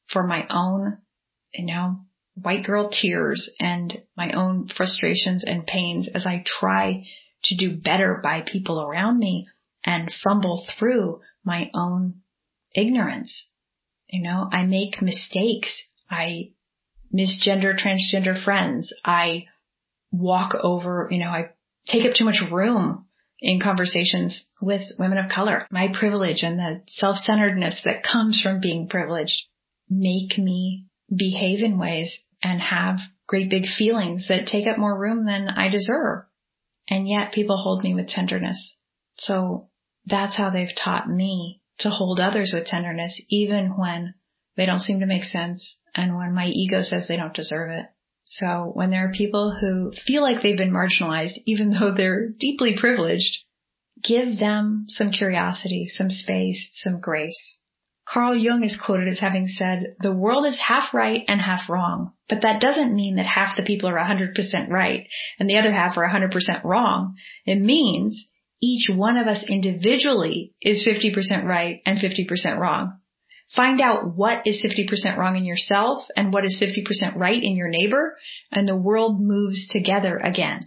for 0.09 0.27
my 0.27 0.47
own, 0.49 0.99
you 1.53 1.67
know, 1.67 2.01
white 2.35 2.65
girl 2.65 2.91
tears 2.91 3.51
and 3.61 4.03
my 4.17 4.33
own 4.33 4.69
frustrations 4.69 5.45
and 5.45 5.67
pains 5.67 6.09
as 6.09 6.27
I 6.27 6.45
try 6.45 7.07
to 7.45 7.57
do 7.57 7.77
better 7.77 8.21
by 8.23 8.43
people 8.43 8.81
around 8.81 9.19
me 9.19 9.49
and 9.87 10.13
fumble 10.13 10.67
through 10.79 11.21
my 11.45 11.71
own 11.73 12.17
ignorance. 12.75 13.49
You 14.09 14.23
know, 14.23 14.49
I 14.53 14.67
make 14.67 15.01
mistakes. 15.01 15.85
I 16.11 16.51
misgender, 17.15 17.79
transgender 17.79 18.43
friends. 18.43 18.93
I 19.05 19.45
walk 20.11 20.55
over, 20.61 21.09
you 21.11 21.19
know, 21.19 21.31
I 21.31 21.51
take 21.87 22.05
up 22.05 22.15
too 22.17 22.25
much 22.25 22.43
room 22.51 23.07
in 23.41 23.61
conversations 23.61 24.45
with 24.61 24.83
women 24.99 25.19
of 25.19 25.31
color. 25.31 25.67
My 25.71 25.89
privilege 25.99 26.43
and 26.43 26.59
the 26.59 26.83
self-centeredness 26.89 27.83
that 27.85 28.03
comes 28.03 28.41
from 28.41 28.61
being 28.61 28.89
privileged 28.89 29.45
make 29.89 30.37
me 30.37 30.87
behave 31.15 31.63
in 31.63 31.79
ways 31.79 32.19
and 32.43 32.61
have 32.61 32.99
great 33.27 33.51
big 33.51 33.67
feelings 33.67 34.27
that 34.29 34.47
take 34.47 34.67
up 34.67 34.79
more 34.79 34.99
room 34.99 35.27
than 35.27 35.49
I 35.49 35.69
deserve. 35.69 36.25
And 36.89 37.09
yet 37.09 37.33
people 37.33 37.57
hold 37.57 37.83
me 37.83 37.95
with 37.95 38.09
tenderness. 38.09 38.75
So 39.17 39.69
that's 40.07 40.37
how 40.37 40.51
they've 40.51 40.75
taught 40.75 41.09
me 41.09 41.61
to 41.81 41.91
hold 41.91 42.21
others 42.21 42.53
with 42.55 42.67
tenderness, 42.67 43.21
even 43.29 43.77
when 43.77 44.15
they 44.57 44.67
don't 44.67 44.81
seem 44.81 45.01
to 45.01 45.07
make 45.07 45.25
sense 45.25 45.77
and 45.95 46.17
when 46.17 46.35
my 46.35 46.47
ego 46.47 46.83
says 46.83 47.07
they 47.07 47.17
don't 47.17 47.35
deserve 47.35 47.71
it. 47.71 47.87
So 48.25 48.71
when 48.75 48.91
there 48.91 49.09
are 49.09 49.13
people 49.13 49.57
who 49.59 49.93
feel 50.07 50.23
like 50.23 50.43
they've 50.43 50.57
been 50.57 50.73
marginalized, 50.73 51.35
even 51.45 51.71
though 51.79 51.93
they're 51.93 52.29
deeply 52.29 52.77
privileged, 52.79 53.45
give 54.03 54.39
them 54.39 54.87
some 54.89 55.11
curiosity, 55.11 55.87
some 55.89 56.11
space, 56.11 56.69
some 56.73 57.01
grace. 57.01 57.59
Carl 58.09 58.37
Jung 58.37 58.63
is 58.63 58.81
quoted 58.81 59.09
as 59.09 59.19
having 59.19 59.49
said, 59.49 59.97
the 59.99 60.15
world 60.15 60.47
is 60.47 60.61
half 60.61 60.95
right 60.95 61.25
and 61.27 61.41
half 61.41 61.69
wrong, 61.69 62.13
but 62.29 62.43
that 62.43 62.61
doesn't 62.61 62.95
mean 62.95 63.17
that 63.17 63.27
half 63.27 63.57
the 63.57 63.65
people 63.65 63.89
are 63.89 63.99
100% 63.99 64.69
right 64.69 65.09
and 65.41 65.51
the 65.51 65.59
other 65.59 65.73
half 65.73 65.97
are 65.97 66.09
100% 66.09 66.63
wrong. 66.63 67.17
It 67.47 67.61
means 67.61 68.29
each 68.61 68.89
one 68.89 69.17
of 69.17 69.27
us 69.27 69.45
individually 69.49 70.55
is 70.61 70.87
50% 70.87 71.45
right 71.45 71.81
and 71.85 71.99
50% 71.99 72.59
wrong. 72.59 72.99
Find 73.55 73.81
out 73.81 74.17
what 74.17 74.47
is 74.47 74.65
50% 74.65 75.17
wrong 75.17 75.37
in 75.37 75.45
yourself 75.45 76.05
and 76.17 76.33
what 76.33 76.45
is 76.45 76.61
50% 76.61 77.17
right 77.17 77.41
in 77.41 77.57
your 77.57 77.69
neighbor 77.69 78.13
and 78.51 78.67
the 78.67 78.77
world 78.77 79.21
moves 79.21 79.69
together 79.69 80.19
again. 80.19 80.61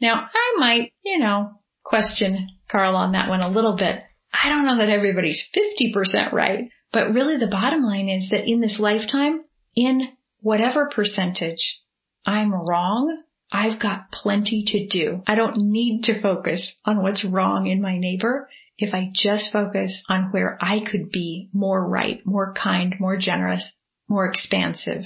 Now 0.00 0.28
I 0.32 0.56
might, 0.58 0.92
you 1.04 1.18
know, 1.18 1.52
question 1.84 2.48
Carl 2.70 2.96
on 2.96 3.12
that 3.12 3.28
one 3.28 3.40
a 3.40 3.50
little 3.50 3.76
bit. 3.76 4.02
I 4.32 4.48
don't 4.48 4.66
know 4.66 4.78
that 4.78 4.90
everybody's 4.90 5.44
50% 5.54 6.32
right, 6.32 6.70
but 6.92 7.14
really 7.14 7.36
the 7.36 7.46
bottom 7.46 7.82
line 7.82 8.08
is 8.08 8.30
that 8.30 8.48
in 8.48 8.60
this 8.60 8.78
lifetime, 8.78 9.44
in 9.74 10.08
whatever 10.40 10.90
percentage 10.94 11.80
I'm 12.26 12.52
wrong, 12.52 13.22
I've 13.50 13.80
got 13.80 14.12
plenty 14.12 14.64
to 14.68 14.86
do. 14.86 15.22
I 15.26 15.34
don't 15.34 15.70
need 15.70 16.04
to 16.04 16.20
focus 16.20 16.74
on 16.84 17.02
what's 17.02 17.24
wrong 17.24 17.66
in 17.66 17.80
my 17.80 17.98
neighbor 17.98 18.48
if 18.76 18.94
I 18.94 19.10
just 19.12 19.52
focus 19.52 20.02
on 20.08 20.30
where 20.30 20.56
I 20.60 20.80
could 20.80 21.10
be 21.10 21.48
more 21.52 21.86
right, 21.86 22.20
more 22.24 22.54
kind, 22.54 22.94
more 23.00 23.16
generous, 23.16 23.74
more 24.08 24.26
expansive, 24.26 25.04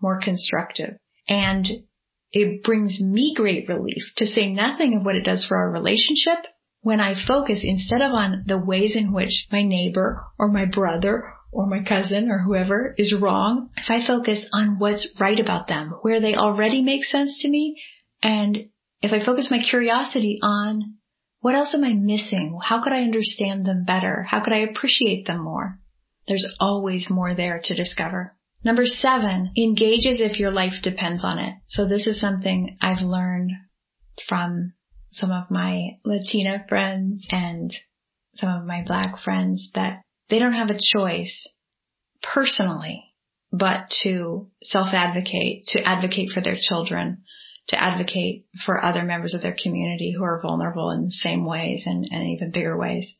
more 0.00 0.20
constructive. 0.20 0.96
And 1.28 1.66
it 2.32 2.62
brings 2.62 3.00
me 3.00 3.34
great 3.36 3.68
relief 3.68 4.04
to 4.16 4.26
say 4.26 4.50
nothing 4.50 4.96
of 4.96 5.04
what 5.04 5.16
it 5.16 5.24
does 5.24 5.44
for 5.44 5.56
our 5.56 5.70
relationship 5.70 6.46
when 6.80 7.00
I 7.00 7.14
focus 7.14 7.60
instead 7.62 8.02
of 8.02 8.12
on 8.12 8.44
the 8.46 8.58
ways 8.58 8.96
in 8.96 9.12
which 9.12 9.46
my 9.50 9.62
neighbor 9.62 10.24
or 10.38 10.48
my 10.48 10.66
brother 10.66 11.33
or 11.54 11.66
my 11.66 11.82
cousin 11.84 12.30
or 12.30 12.38
whoever 12.38 12.94
is 12.98 13.14
wrong, 13.14 13.70
if 13.76 13.88
I 13.88 14.06
focus 14.06 14.44
on 14.52 14.78
what's 14.78 15.08
right 15.20 15.38
about 15.38 15.68
them, 15.68 15.94
where 16.02 16.20
they 16.20 16.34
already 16.34 16.82
make 16.82 17.04
sense 17.04 17.42
to 17.42 17.48
me, 17.48 17.80
and 18.22 18.68
if 19.00 19.12
I 19.12 19.24
focus 19.24 19.48
my 19.50 19.60
curiosity 19.60 20.40
on 20.42 20.96
what 21.40 21.54
else 21.54 21.74
am 21.74 21.84
I 21.84 21.92
missing? 21.92 22.58
How 22.62 22.82
could 22.82 22.92
I 22.92 23.02
understand 23.02 23.66
them 23.66 23.84
better? 23.84 24.22
How 24.22 24.42
could 24.42 24.54
I 24.54 24.60
appreciate 24.60 25.26
them 25.26 25.44
more? 25.44 25.78
There's 26.26 26.56
always 26.58 27.10
more 27.10 27.34
there 27.34 27.60
to 27.64 27.74
discover. 27.74 28.34
Number 28.64 28.86
seven, 28.86 29.52
engage 29.56 30.06
as 30.06 30.20
if 30.20 30.40
your 30.40 30.50
life 30.50 30.82
depends 30.82 31.22
on 31.22 31.38
it. 31.38 31.54
So 31.68 31.86
this 31.86 32.06
is 32.06 32.18
something 32.18 32.78
I've 32.80 33.02
learned 33.02 33.52
from 34.26 34.72
some 35.12 35.30
of 35.30 35.50
my 35.50 35.98
Latina 36.04 36.64
friends 36.66 37.26
and 37.30 37.76
some 38.36 38.48
of 38.48 38.64
my 38.64 38.82
black 38.86 39.20
friends 39.20 39.70
that 39.74 40.03
they 40.28 40.38
don't 40.38 40.52
have 40.52 40.70
a 40.70 40.78
choice 40.80 41.46
personally, 42.22 43.04
but 43.52 43.90
to 44.02 44.50
self-advocate, 44.62 45.66
to 45.68 45.82
advocate 45.82 46.30
for 46.30 46.40
their 46.40 46.56
children, 46.58 47.24
to 47.68 47.82
advocate 47.82 48.46
for 48.64 48.82
other 48.82 49.02
members 49.02 49.34
of 49.34 49.42
their 49.42 49.56
community 49.60 50.14
who 50.16 50.24
are 50.24 50.42
vulnerable 50.42 50.90
in 50.90 51.06
the 51.06 51.12
same 51.12 51.44
ways 51.44 51.84
and, 51.86 52.06
and 52.10 52.28
even 52.30 52.50
bigger 52.50 52.76
ways. 52.76 53.14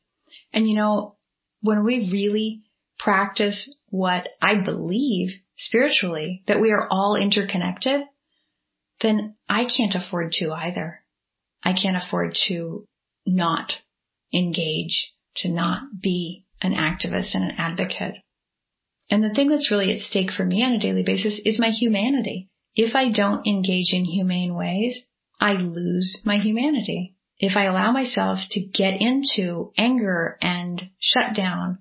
And 0.53 0.69
you 0.69 0.75
know, 0.75 1.17
when 1.61 1.85
we 1.85 2.11
really 2.11 2.63
practice 2.99 3.73
what 3.89 4.29
I 4.41 4.63
believe 4.63 5.31
spiritually, 5.57 6.43
that 6.47 6.61
we 6.61 6.73
are 6.73 6.87
all 6.91 7.17
interconnected, 7.17 8.03
then 9.01 9.37
I 9.49 9.65
can't 9.65 9.95
afford 9.95 10.33
to 10.33 10.53
either. 10.53 11.01
I 11.63 11.73
can't 11.73 11.97
afford 11.97 12.37
to 12.49 12.87
not 13.27 13.73
engage, 14.33 15.13
to 15.37 15.49
not 15.49 15.83
be 16.03 16.44
an 16.65 16.73
activist 16.73 17.35
and 17.35 17.45
an 17.45 17.57
advocate. 17.59 18.15
And 19.11 19.23
the 19.23 19.35
thing 19.35 19.51
that's 19.51 19.71
really 19.71 19.95
at 19.95 20.01
stake 20.01 20.31
for 20.33 20.45
me 20.45 20.65
on 20.65 20.73
a 20.73 20.81
daily 20.81 21.05
basis 21.05 21.41
is 21.45 21.59
my 21.61 21.69
humanity. 21.69 22.49
If 22.75 22.97
I 22.97 23.11
don't 23.11 23.47
engage 23.47 23.93
in 23.93 24.05
humane 24.05 24.55
ways, 24.55 25.05
I 25.39 25.53
lose 25.53 26.21
my 26.25 26.39
humanity. 26.39 27.15
If 27.39 27.57
I 27.57 27.65
allow 27.65 27.93
myself 27.93 28.41
to 28.53 28.61
get 28.61 29.01
into 29.01 29.73
anger 29.77 30.39
and 30.41 30.91
shut 30.99 31.37
down 31.37 31.81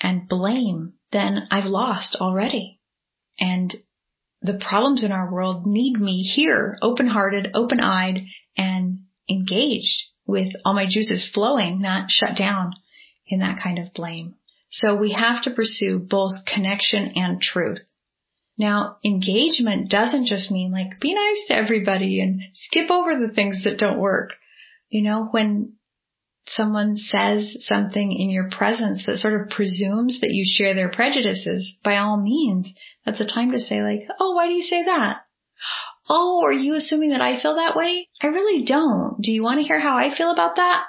and 0.00 0.28
blame, 0.28 0.92
then 1.10 1.48
I've 1.50 1.64
lost 1.64 2.16
already. 2.20 2.80
And 3.40 3.74
the 4.42 4.60
problems 4.60 5.04
in 5.04 5.10
our 5.10 5.32
world 5.32 5.66
need 5.66 5.98
me 5.98 6.22
here, 6.22 6.76
open-hearted, 6.82 7.52
open-eyed, 7.54 8.26
and 8.56 8.98
engaged 9.28 10.02
with 10.26 10.52
all 10.64 10.74
my 10.74 10.86
juices 10.88 11.28
flowing, 11.32 11.80
not 11.80 12.10
shut 12.10 12.36
down 12.36 12.72
in 13.28 13.40
that 13.40 13.60
kind 13.62 13.78
of 13.78 13.94
blame. 13.94 14.34
So 14.70 14.94
we 14.94 15.12
have 15.12 15.42
to 15.44 15.50
pursue 15.50 15.98
both 15.98 16.44
connection 16.44 17.12
and 17.14 17.40
truth. 17.40 17.80
Now, 18.58 18.96
engagement 19.04 19.90
doesn't 19.90 20.26
just 20.26 20.50
mean 20.50 20.72
like 20.72 21.00
be 21.00 21.14
nice 21.14 21.46
to 21.46 21.56
everybody 21.56 22.20
and 22.20 22.40
skip 22.54 22.90
over 22.90 23.16
the 23.18 23.32
things 23.32 23.64
that 23.64 23.78
don't 23.78 24.00
work. 24.00 24.30
You 24.88 25.02
know, 25.02 25.28
when 25.30 25.74
someone 26.48 26.96
says 26.96 27.64
something 27.68 28.12
in 28.12 28.30
your 28.30 28.50
presence 28.50 29.04
that 29.06 29.18
sort 29.18 29.40
of 29.40 29.50
presumes 29.50 30.20
that 30.20 30.30
you 30.30 30.44
share 30.46 30.74
their 30.74 30.90
prejudices, 30.90 31.76
by 31.84 31.98
all 31.98 32.20
means, 32.20 32.74
that's 33.04 33.20
a 33.20 33.26
time 33.26 33.52
to 33.52 33.60
say 33.60 33.82
like, 33.82 34.08
oh, 34.18 34.34
why 34.34 34.48
do 34.48 34.54
you 34.54 34.62
say 34.62 34.84
that? 34.84 35.22
Oh, 36.08 36.42
are 36.44 36.52
you 36.52 36.74
assuming 36.74 37.10
that 37.10 37.20
I 37.20 37.40
feel 37.40 37.56
that 37.56 37.76
way? 37.76 38.08
I 38.22 38.28
really 38.28 38.64
don't. 38.64 39.20
Do 39.20 39.30
you 39.30 39.42
want 39.42 39.60
to 39.60 39.66
hear 39.66 39.78
how 39.78 39.96
I 39.96 40.16
feel 40.16 40.30
about 40.30 40.56
that? 40.56 40.84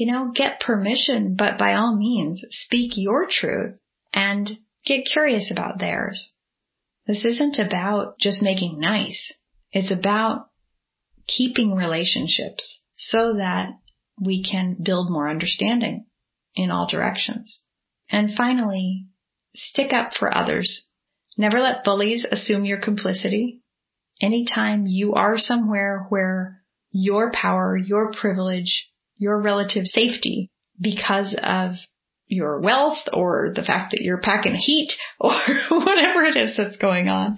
You 0.00 0.06
know, 0.06 0.32
get 0.34 0.60
permission, 0.60 1.34
but 1.36 1.58
by 1.58 1.74
all 1.74 1.94
means, 1.94 2.42
speak 2.48 2.92
your 2.94 3.26
truth 3.28 3.78
and 4.14 4.56
get 4.82 5.04
curious 5.04 5.50
about 5.50 5.78
theirs. 5.78 6.32
This 7.06 7.22
isn't 7.26 7.58
about 7.58 8.18
just 8.18 8.40
making 8.40 8.80
nice. 8.80 9.34
It's 9.72 9.90
about 9.90 10.48
keeping 11.26 11.74
relationships 11.74 12.80
so 12.96 13.34
that 13.34 13.74
we 14.18 14.42
can 14.42 14.78
build 14.82 15.10
more 15.12 15.28
understanding 15.28 16.06
in 16.54 16.70
all 16.70 16.86
directions. 16.86 17.60
And 18.08 18.34
finally, 18.34 19.06
stick 19.54 19.92
up 19.92 20.14
for 20.14 20.34
others. 20.34 20.86
Never 21.36 21.60
let 21.60 21.84
bullies 21.84 22.24
assume 22.24 22.64
your 22.64 22.80
complicity. 22.80 23.60
Anytime 24.18 24.86
you 24.86 25.12
are 25.12 25.36
somewhere 25.36 26.06
where 26.08 26.62
your 26.90 27.30
power, 27.32 27.76
your 27.76 28.12
privilege, 28.12 28.89
your 29.20 29.40
relative 29.40 29.84
safety 29.86 30.50
because 30.80 31.36
of 31.40 31.74
your 32.26 32.60
wealth 32.60 32.98
or 33.12 33.52
the 33.54 33.62
fact 33.62 33.90
that 33.90 34.00
you're 34.00 34.20
packing 34.20 34.54
heat 34.54 34.92
or 35.20 35.32
whatever 35.68 36.24
it 36.24 36.36
is 36.36 36.56
that's 36.56 36.78
going 36.78 37.08
on. 37.08 37.36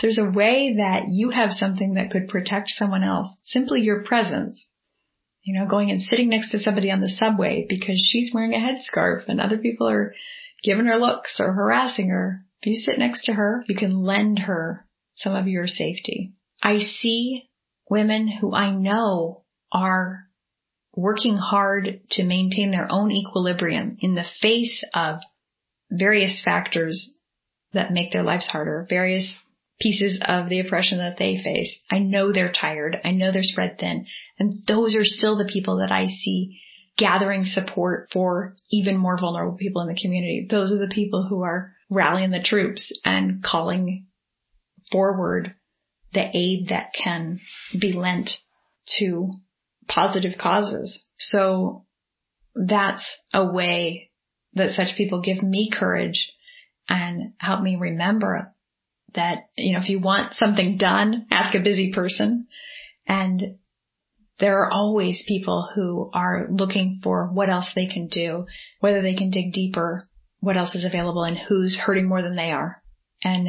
There's 0.00 0.18
a 0.18 0.30
way 0.30 0.76
that 0.76 1.08
you 1.10 1.30
have 1.30 1.50
something 1.50 1.94
that 1.94 2.10
could 2.10 2.28
protect 2.28 2.68
someone 2.70 3.02
else. 3.02 3.36
Simply 3.42 3.80
your 3.80 4.04
presence. 4.04 4.66
You 5.42 5.58
know, 5.58 5.66
going 5.68 5.90
and 5.90 6.00
sitting 6.00 6.28
next 6.28 6.50
to 6.52 6.60
somebody 6.60 6.90
on 6.90 7.00
the 7.00 7.08
subway 7.08 7.66
because 7.68 7.98
she's 7.98 8.30
wearing 8.32 8.54
a 8.54 8.58
headscarf 8.58 9.24
and 9.26 9.40
other 9.40 9.58
people 9.58 9.88
are 9.88 10.14
giving 10.62 10.86
her 10.86 10.96
looks 10.96 11.40
or 11.40 11.52
harassing 11.52 12.10
her. 12.10 12.44
If 12.62 12.66
you 12.66 12.74
sit 12.76 12.98
next 12.98 13.24
to 13.24 13.32
her, 13.32 13.64
you 13.66 13.74
can 13.74 14.02
lend 14.04 14.38
her 14.40 14.86
some 15.16 15.34
of 15.34 15.48
your 15.48 15.66
safety. 15.66 16.34
I 16.62 16.78
see 16.78 17.48
women 17.88 18.28
who 18.28 18.54
I 18.54 18.70
know 18.70 19.44
are 19.72 20.29
working 20.94 21.36
hard 21.36 22.00
to 22.10 22.24
maintain 22.24 22.70
their 22.70 22.86
own 22.90 23.10
equilibrium 23.10 23.96
in 24.00 24.14
the 24.14 24.26
face 24.40 24.84
of 24.94 25.20
various 25.90 26.42
factors 26.44 27.14
that 27.72 27.92
make 27.92 28.12
their 28.12 28.22
lives 28.22 28.46
harder, 28.46 28.86
various 28.88 29.38
pieces 29.80 30.20
of 30.26 30.48
the 30.48 30.60
oppression 30.60 30.98
that 30.98 31.16
they 31.18 31.40
face. 31.42 31.78
I 31.90 31.98
know 31.98 32.32
they're 32.32 32.52
tired. 32.52 33.00
I 33.04 33.12
know 33.12 33.32
they're 33.32 33.42
spread 33.42 33.78
thin. 33.78 34.06
And 34.38 34.62
those 34.66 34.94
are 34.94 35.04
still 35.04 35.38
the 35.38 35.50
people 35.50 35.78
that 35.78 35.92
I 35.92 36.06
see 36.06 36.60
gathering 36.98 37.44
support 37.44 38.08
for 38.12 38.56
even 38.70 38.96
more 38.96 39.18
vulnerable 39.18 39.56
people 39.56 39.80
in 39.82 39.88
the 39.88 40.00
community. 40.00 40.46
Those 40.50 40.70
are 40.70 40.78
the 40.78 40.92
people 40.92 41.26
who 41.26 41.42
are 41.42 41.72
rallying 41.88 42.30
the 42.30 42.42
troops 42.42 42.92
and 43.04 43.42
calling 43.42 44.06
forward 44.92 45.54
the 46.12 46.36
aid 46.36 46.68
that 46.68 46.92
can 46.92 47.40
be 47.78 47.92
lent 47.92 48.30
to 48.98 49.30
positive 49.90 50.38
causes. 50.38 51.04
So 51.18 51.84
that's 52.54 53.04
a 53.32 53.44
way 53.52 54.10
that 54.54 54.72
such 54.72 54.96
people 54.96 55.20
give 55.20 55.42
me 55.42 55.70
courage 55.72 56.32
and 56.88 57.32
help 57.38 57.62
me 57.62 57.76
remember 57.76 58.54
that, 59.14 59.48
you 59.56 59.72
know, 59.72 59.80
if 59.80 59.88
you 59.88 60.00
want 60.00 60.34
something 60.34 60.76
done, 60.76 61.26
ask 61.30 61.54
a 61.54 61.62
busy 61.62 61.92
person. 61.92 62.46
And 63.06 63.58
there 64.38 64.62
are 64.62 64.72
always 64.72 65.24
people 65.26 65.68
who 65.74 66.10
are 66.14 66.48
looking 66.50 67.00
for 67.02 67.28
what 67.32 67.50
else 67.50 67.70
they 67.74 67.86
can 67.86 68.08
do, 68.08 68.46
whether 68.80 69.02
they 69.02 69.14
can 69.14 69.30
dig 69.30 69.52
deeper, 69.52 70.02
what 70.40 70.56
else 70.56 70.74
is 70.74 70.84
available 70.84 71.24
and 71.24 71.38
who's 71.38 71.78
hurting 71.78 72.08
more 72.08 72.22
than 72.22 72.36
they 72.36 72.50
are. 72.50 72.82
And 73.22 73.48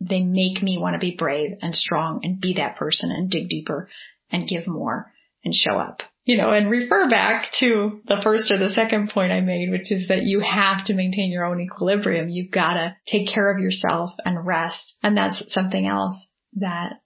they 0.00 0.22
make 0.22 0.62
me 0.62 0.78
want 0.78 0.94
to 0.94 0.98
be 0.98 1.16
brave 1.16 1.58
and 1.60 1.74
strong 1.74 2.20
and 2.24 2.40
be 2.40 2.54
that 2.54 2.76
person 2.76 3.10
and 3.10 3.30
dig 3.30 3.48
deeper 3.48 3.88
and 4.30 4.48
give 4.48 4.66
more 4.66 5.12
and 5.44 5.54
show 5.54 5.74
up. 5.74 6.02
You 6.24 6.36
know, 6.36 6.50
and 6.50 6.70
refer 6.70 7.08
back 7.08 7.46
to 7.58 8.02
the 8.06 8.20
first 8.22 8.50
or 8.52 8.58
the 8.58 8.68
second 8.68 9.10
point 9.10 9.32
I 9.32 9.40
made, 9.40 9.70
which 9.70 9.90
is 9.90 10.08
that 10.08 10.22
you 10.22 10.40
have 10.40 10.84
to 10.84 10.94
maintain 10.94 11.32
your 11.32 11.44
own 11.44 11.60
equilibrium. 11.60 12.28
You've 12.28 12.52
got 12.52 12.74
to 12.74 12.96
take 13.06 13.26
care 13.26 13.52
of 13.52 13.60
yourself 13.60 14.10
and 14.24 14.46
rest. 14.46 14.96
And 15.02 15.16
that's 15.16 15.42
something 15.52 15.86
else 15.86 16.28
that 16.56 17.00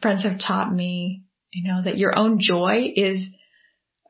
friends 0.00 0.22
have 0.22 0.38
taught 0.38 0.72
me, 0.72 1.24
you 1.52 1.68
know, 1.68 1.82
that 1.82 1.98
your 1.98 2.16
own 2.16 2.38
joy 2.40 2.92
is 2.94 3.28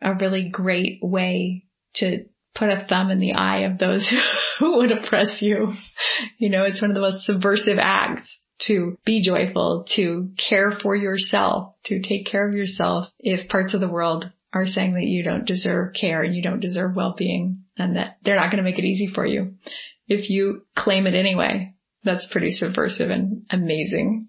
a 0.02 0.14
really 0.14 0.48
great 0.50 0.98
way 1.02 1.64
to 1.94 2.26
put 2.54 2.68
a 2.68 2.86
thumb 2.88 3.10
in 3.10 3.18
the 3.18 3.32
eye 3.32 3.60
of 3.60 3.78
those 3.78 4.08
who 4.58 4.78
would 4.78 4.92
oppress 4.92 5.40
you. 5.40 5.74
You 6.38 6.50
know, 6.50 6.64
it's 6.64 6.82
one 6.82 6.90
of 6.90 6.94
the 6.94 7.00
most 7.00 7.24
subversive 7.24 7.78
acts 7.80 8.38
to 8.66 8.96
be 9.04 9.22
joyful, 9.22 9.86
to 9.96 10.30
care 10.48 10.72
for 10.82 10.94
yourself, 10.94 11.74
to 11.84 12.00
take 12.02 12.26
care 12.26 12.46
of 12.46 12.54
yourself 12.54 13.06
if 13.18 13.48
parts 13.48 13.74
of 13.74 13.80
the 13.80 13.88
world 13.88 14.30
are 14.52 14.66
saying 14.66 14.94
that 14.94 15.04
you 15.04 15.22
don't 15.22 15.46
deserve 15.46 15.94
care 15.98 16.22
and 16.22 16.34
you 16.34 16.42
don't 16.42 16.60
deserve 16.60 16.96
well-being 16.96 17.62
and 17.76 17.96
that 17.96 18.16
they're 18.22 18.36
not 18.36 18.50
going 18.50 18.62
to 18.62 18.68
make 18.68 18.78
it 18.78 18.84
easy 18.84 19.10
for 19.14 19.24
you. 19.24 19.54
If 20.08 20.28
you 20.28 20.62
claim 20.76 21.06
it 21.06 21.14
anyway, 21.14 21.74
that's 22.02 22.28
pretty 22.30 22.50
subversive 22.50 23.10
and 23.10 23.46
amazing. 23.50 24.28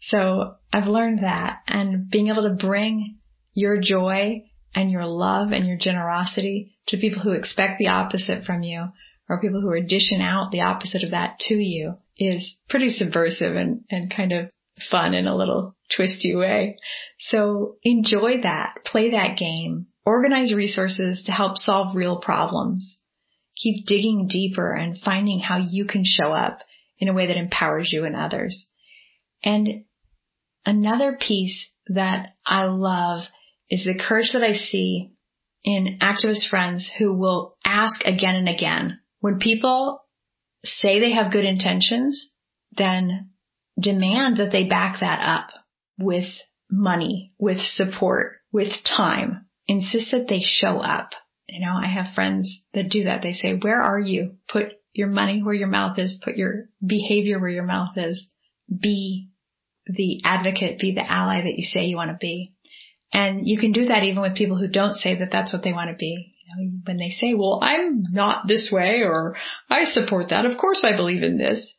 So 0.00 0.56
I've 0.72 0.88
learned 0.88 1.20
that 1.22 1.60
and 1.66 2.10
being 2.10 2.28
able 2.28 2.42
to 2.42 2.56
bring 2.66 3.18
your 3.54 3.80
joy 3.80 4.42
and 4.74 4.90
your 4.90 5.06
love 5.06 5.52
and 5.52 5.66
your 5.66 5.78
generosity 5.78 6.74
to 6.88 6.98
people 6.98 7.22
who 7.22 7.32
expect 7.32 7.78
the 7.78 7.88
opposite 7.88 8.44
from 8.44 8.62
you 8.62 8.88
or 9.28 9.40
people 9.40 9.60
who 9.60 9.70
are 9.70 9.80
dishing 9.80 10.20
out 10.20 10.50
the 10.50 10.62
opposite 10.62 11.02
of 11.02 11.12
that 11.12 11.38
to 11.40 11.54
you 11.54 11.94
is 12.18 12.56
pretty 12.68 12.90
subversive 12.90 13.56
and, 13.56 13.84
and 13.90 14.14
kind 14.14 14.32
of 14.32 14.50
fun 14.90 15.14
in 15.14 15.26
a 15.26 15.36
little 15.36 15.76
twisty 15.94 16.34
way. 16.34 16.76
So 17.18 17.76
enjoy 17.82 18.42
that, 18.42 18.74
play 18.84 19.12
that 19.12 19.38
game, 19.38 19.86
organize 20.04 20.52
resources 20.52 21.24
to 21.26 21.32
help 21.32 21.56
solve 21.56 21.96
real 21.96 22.20
problems. 22.20 23.00
Keep 23.56 23.86
digging 23.86 24.26
deeper 24.28 24.72
and 24.72 24.98
finding 24.98 25.38
how 25.38 25.58
you 25.58 25.86
can 25.86 26.02
show 26.04 26.32
up 26.32 26.58
in 26.98 27.08
a 27.08 27.12
way 27.12 27.28
that 27.28 27.36
empowers 27.36 27.92
you 27.92 28.04
and 28.04 28.16
others. 28.16 28.66
And 29.44 29.84
another 30.66 31.16
piece 31.20 31.70
that 31.88 32.34
I 32.44 32.64
love 32.64 33.24
is 33.70 33.84
the 33.84 33.98
courage 33.98 34.32
that 34.32 34.42
I 34.42 34.54
see 34.54 35.12
in 35.62 35.98
activist 36.00 36.48
friends 36.48 36.90
who 36.98 37.14
will 37.14 37.56
ask 37.64 38.04
again 38.04 38.34
and 38.36 38.48
again, 38.48 39.00
when 39.24 39.38
people 39.38 40.02
say 40.66 41.00
they 41.00 41.12
have 41.12 41.32
good 41.32 41.46
intentions, 41.46 42.28
then 42.76 43.30
demand 43.80 44.36
that 44.36 44.52
they 44.52 44.68
back 44.68 45.00
that 45.00 45.18
up 45.18 45.48
with 45.98 46.26
money, 46.70 47.32
with 47.38 47.58
support, 47.58 48.34
with 48.52 48.68
time. 48.84 49.46
Insist 49.66 50.10
that 50.10 50.28
they 50.28 50.42
show 50.42 50.78
up. 50.78 51.12
You 51.48 51.64
know, 51.64 51.72
I 51.72 51.86
have 51.86 52.14
friends 52.14 52.60
that 52.74 52.90
do 52.90 53.04
that. 53.04 53.22
They 53.22 53.32
say, 53.32 53.56
where 53.56 53.80
are 53.80 53.98
you? 53.98 54.34
Put 54.46 54.74
your 54.92 55.08
money 55.08 55.42
where 55.42 55.54
your 55.54 55.68
mouth 55.68 55.98
is. 55.98 56.20
Put 56.22 56.36
your 56.36 56.66
behavior 56.86 57.40
where 57.40 57.48
your 57.48 57.64
mouth 57.64 57.96
is. 57.96 58.28
Be 58.68 59.30
the 59.86 60.20
advocate, 60.26 60.78
be 60.78 60.92
the 60.92 61.10
ally 61.10 61.40
that 61.40 61.56
you 61.56 61.64
say 61.64 61.86
you 61.86 61.96
want 61.96 62.10
to 62.10 62.18
be. 62.20 62.52
And 63.10 63.48
you 63.48 63.58
can 63.58 63.72
do 63.72 63.86
that 63.86 64.04
even 64.04 64.20
with 64.20 64.36
people 64.36 64.58
who 64.58 64.68
don't 64.68 64.96
say 64.96 65.18
that 65.20 65.30
that's 65.32 65.54
what 65.54 65.62
they 65.64 65.72
want 65.72 65.88
to 65.88 65.96
be. 65.96 66.33
Know, 66.46 66.70
when 66.84 66.98
they 66.98 67.10
say, 67.10 67.34
well, 67.34 67.58
I'm 67.62 68.02
not 68.10 68.46
this 68.46 68.70
way 68.70 69.02
or 69.02 69.36
I 69.70 69.84
support 69.84 70.28
that. 70.28 70.44
Of 70.44 70.58
course 70.58 70.84
I 70.84 70.94
believe 70.94 71.22
in 71.22 71.38
this. 71.38 71.74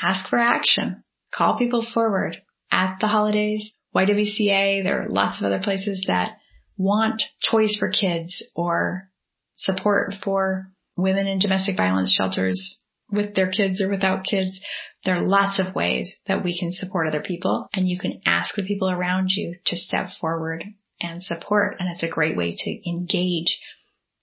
Ask 0.00 0.28
for 0.28 0.38
action. 0.38 1.02
Call 1.32 1.58
people 1.58 1.84
forward 1.92 2.36
at 2.70 2.98
the 3.00 3.08
holidays. 3.08 3.72
YWCA, 3.94 4.82
there 4.82 5.02
are 5.02 5.08
lots 5.08 5.38
of 5.38 5.46
other 5.46 5.60
places 5.62 6.04
that 6.08 6.36
want 6.76 7.22
toys 7.48 7.76
for 7.78 7.90
kids 7.90 8.42
or 8.54 9.10
support 9.56 10.14
for 10.22 10.70
women 10.96 11.26
in 11.26 11.38
domestic 11.38 11.76
violence 11.76 12.12
shelters 12.12 12.78
with 13.10 13.34
their 13.34 13.50
kids 13.50 13.80
or 13.80 13.88
without 13.88 14.24
kids. 14.24 14.60
There 15.04 15.16
are 15.16 15.22
lots 15.22 15.58
of 15.58 15.74
ways 15.74 16.16
that 16.26 16.44
we 16.44 16.58
can 16.58 16.72
support 16.72 17.06
other 17.06 17.22
people 17.22 17.68
and 17.74 17.88
you 17.88 17.98
can 17.98 18.20
ask 18.26 18.54
the 18.54 18.64
people 18.64 18.90
around 18.90 19.30
you 19.30 19.56
to 19.66 19.76
step 19.76 20.10
forward 20.20 20.64
and 21.00 21.22
support. 21.22 21.76
And 21.78 21.88
it's 21.92 22.02
a 22.02 22.08
great 22.08 22.36
way 22.36 22.56
to 22.56 22.90
engage 22.90 23.58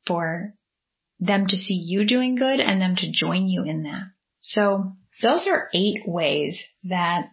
for 0.06 0.54
them 1.20 1.48
to 1.48 1.56
see 1.56 1.76
you 1.76 2.06
doing 2.06 2.36
good 2.36 2.60
and 2.60 2.82
them 2.82 2.96
to 2.98 3.12
join 3.12 3.48
you 3.48 3.64
in 3.64 3.84
that. 3.84 4.04
So 4.42 4.94
those 5.22 5.48
are 5.48 5.70
eight 5.74 6.02
ways 6.06 6.64
that 6.90 7.30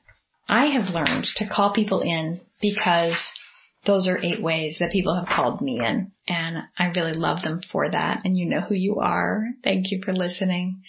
I 0.49 0.67
have 0.67 0.95
learned 0.95 1.27
to 1.37 1.49
call 1.49 1.73
people 1.73 2.01
in 2.03 2.41
because 2.61 3.17
those 3.87 4.07
are 4.09 4.19
eight 4.19 4.43
ways 4.43 4.77
that 4.81 4.93
people 4.93 5.17
have 5.17 5.35
called 5.35 5.61
me 5.63 5.79
in 5.79 6.13
and 6.27 6.59
I 6.79 6.89
really 6.89 7.15
love 7.15 7.43
them 7.43 7.63
for 7.73 7.91
that. 7.91 8.23
And 8.25 8.37
you 8.37 8.47
know 8.47 8.61
who 8.61 8.75
you 8.75 9.01
are. 9.01 9.45
Thank 9.65 9.91
you 9.91 10.03
for 10.05 10.13
listening. 10.13 10.83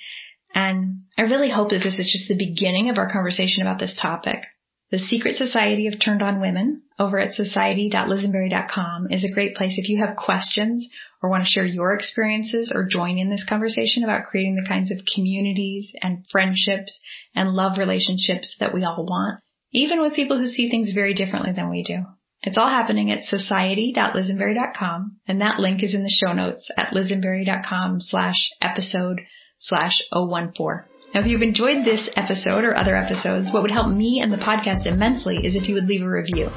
And 0.53 1.03
I 1.17 1.23
really 1.23 1.49
hope 1.49 1.69
that 1.69 1.81
this 1.83 1.99
is 1.99 2.11
just 2.11 2.27
the 2.27 2.37
beginning 2.37 2.89
of 2.89 2.97
our 2.97 3.11
conversation 3.11 3.61
about 3.61 3.79
this 3.79 3.97
topic. 4.01 4.43
The 4.91 4.99
Secret 4.99 5.35
Society 5.35 5.85
of 5.85 5.99
Turned 5.99 6.23
On 6.23 6.41
Women 6.41 6.81
over 6.97 7.19
at 7.19 7.33
society.lizenberry.com 7.33 9.11
is 9.11 9.23
a 9.23 9.31
great 9.33 9.55
place 9.55 9.75
if 9.77 9.87
you 9.87 9.99
have 9.99 10.15
questions 10.15 10.89
or 11.21 11.29
want 11.29 11.43
to 11.43 11.49
share 11.49 11.65
your 11.65 11.93
experiences 11.93 12.71
or 12.73 12.85
join 12.85 13.19
in 13.19 13.29
this 13.29 13.45
conversation 13.47 14.03
about 14.03 14.25
creating 14.25 14.55
the 14.55 14.67
kinds 14.67 14.89
of 14.91 14.97
communities 15.15 15.93
and 16.01 16.25
friendships 16.31 16.99
and 17.35 17.51
love 17.51 17.77
relationships 17.77 18.55
that 18.59 18.73
we 18.73 18.83
all 18.83 19.05
want, 19.05 19.39
even 19.71 20.01
with 20.01 20.15
people 20.15 20.39
who 20.39 20.47
see 20.47 20.71
things 20.71 20.91
very 20.91 21.13
differently 21.13 21.51
than 21.51 21.69
we 21.69 21.83
do. 21.83 21.99
It's 22.41 22.57
all 22.57 22.69
happening 22.69 23.11
at 23.11 23.25
society.lizenberry.com 23.25 25.17
and 25.27 25.41
that 25.41 25.59
link 25.59 25.83
is 25.83 25.93
in 25.93 26.01
the 26.01 26.09
show 26.09 26.33
notes 26.33 26.67
at 26.75 26.93
lizenberry.com 26.93 28.01
slash 28.01 28.49
episode 28.59 29.21
slash 29.59 30.01
014. 30.11 30.88
Now, 31.13 31.21
if 31.21 31.25
you've 31.25 31.41
enjoyed 31.41 31.85
this 31.85 32.07
episode 32.15 32.63
or 32.63 32.77
other 32.77 32.95
episodes, 32.95 33.51
what 33.51 33.63
would 33.63 33.71
help 33.71 33.89
me 33.89 34.21
and 34.21 34.31
the 34.31 34.37
podcast 34.37 34.85
immensely 34.85 35.37
is 35.37 35.55
if 35.55 35.67
you 35.67 35.73
would 35.73 35.87
leave 35.87 36.03
a 36.03 36.09
review, 36.09 36.49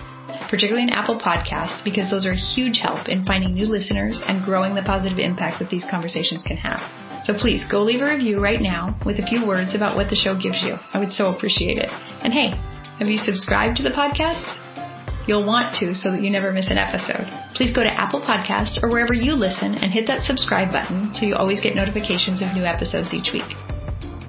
particularly 0.51 0.83
in 0.83 0.91
Apple 0.91 1.19
Podcasts, 1.19 1.83
because 1.83 2.11
those 2.11 2.27
are 2.27 2.37
a 2.37 2.47
huge 2.55 2.79
help 2.79 3.09
in 3.09 3.25
finding 3.25 3.55
new 3.55 3.65
listeners 3.65 4.21
and 4.27 4.45
growing 4.45 4.75
the 4.75 4.83
positive 4.83 5.19
impact 5.19 5.59
that 5.61 5.71
these 5.71 5.87
conversations 5.88 6.43
can 6.43 6.59
have. 6.59 6.81
So 7.25 7.33
please 7.33 7.65
go 7.65 7.81
leave 7.81 8.03
a 8.03 8.05
review 8.05 8.41
right 8.41 8.61
now 8.61 8.99
with 9.07 9.21
a 9.21 9.27
few 9.27 9.47
words 9.47 9.75
about 9.75 9.97
what 9.97 10.11
the 10.11 10.21
show 10.21 10.37
gives 10.37 10.61
you. 10.61 10.77
I 10.93 10.99
would 10.99 11.12
so 11.12 11.33
appreciate 11.33 11.79
it. 11.79 11.88
And 12.21 12.33
hey, 12.33 12.53
have 12.99 13.09
you 13.09 13.17
subscribed 13.17 13.79
to 13.79 13.83
the 13.83 13.97
podcast? 13.97 14.45
You'll 15.27 15.47
want 15.47 15.77
to 15.81 15.95
so 15.95 16.11
that 16.12 16.21
you 16.21 16.29
never 16.29 16.53
miss 16.53 16.69
an 16.69 16.77
episode. 16.77 17.25
Please 17.55 17.73
go 17.73 17.85
to 17.85 17.88
Apple 17.88 18.21
Podcasts 18.21 18.83
or 18.83 18.91
wherever 18.91 19.15
you 19.15 19.33
listen 19.33 19.77
and 19.77 19.93
hit 19.93 20.09
that 20.09 20.23
subscribe 20.23 20.73
button 20.73 21.15
so 21.15 21.25
you 21.25 21.37
always 21.37 21.62
get 21.62 21.75
notifications 21.75 22.43
of 22.43 22.53
new 22.53 22.65
episodes 22.65 23.15
each 23.15 23.33
week. 23.33 23.72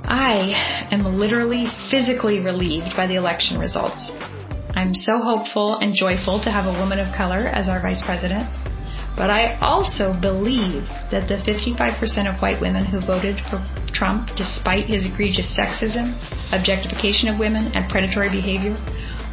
I 0.06 0.88
am 0.92 1.18
literally 1.18 1.68
physically 1.90 2.40
relieved 2.40 2.96
by 2.96 3.08
the 3.08 3.16
election 3.16 3.58
results. 3.58 4.12
I'm 4.76 4.94
so 4.94 5.20
hopeful 5.20 5.76
and 5.76 5.96
joyful 5.96 6.42
to 6.44 6.52
have 6.52 6.66
a 6.66 6.78
woman 6.78 7.00
of 7.00 7.16
color 7.16 7.48
as 7.48 7.70
our 7.70 7.82
vice 7.82 8.02
president. 8.04 8.50
But 9.16 9.30
I 9.30 9.58
also 9.60 10.12
believe 10.12 10.84
that 11.12 11.30
the 11.30 11.38
55% 11.38 12.34
of 12.34 12.42
white 12.42 12.60
women 12.60 12.84
who 12.84 13.00
voted 13.00 13.40
for 13.50 13.64
Trump, 13.94 14.36
despite 14.36 14.88
his 14.88 15.06
egregious 15.06 15.56
sexism, 15.56 16.18
objectification 16.52 17.30
of 17.30 17.40
women, 17.40 17.72
and 17.74 17.90
predatory 17.90 18.30
behavior, 18.30 18.76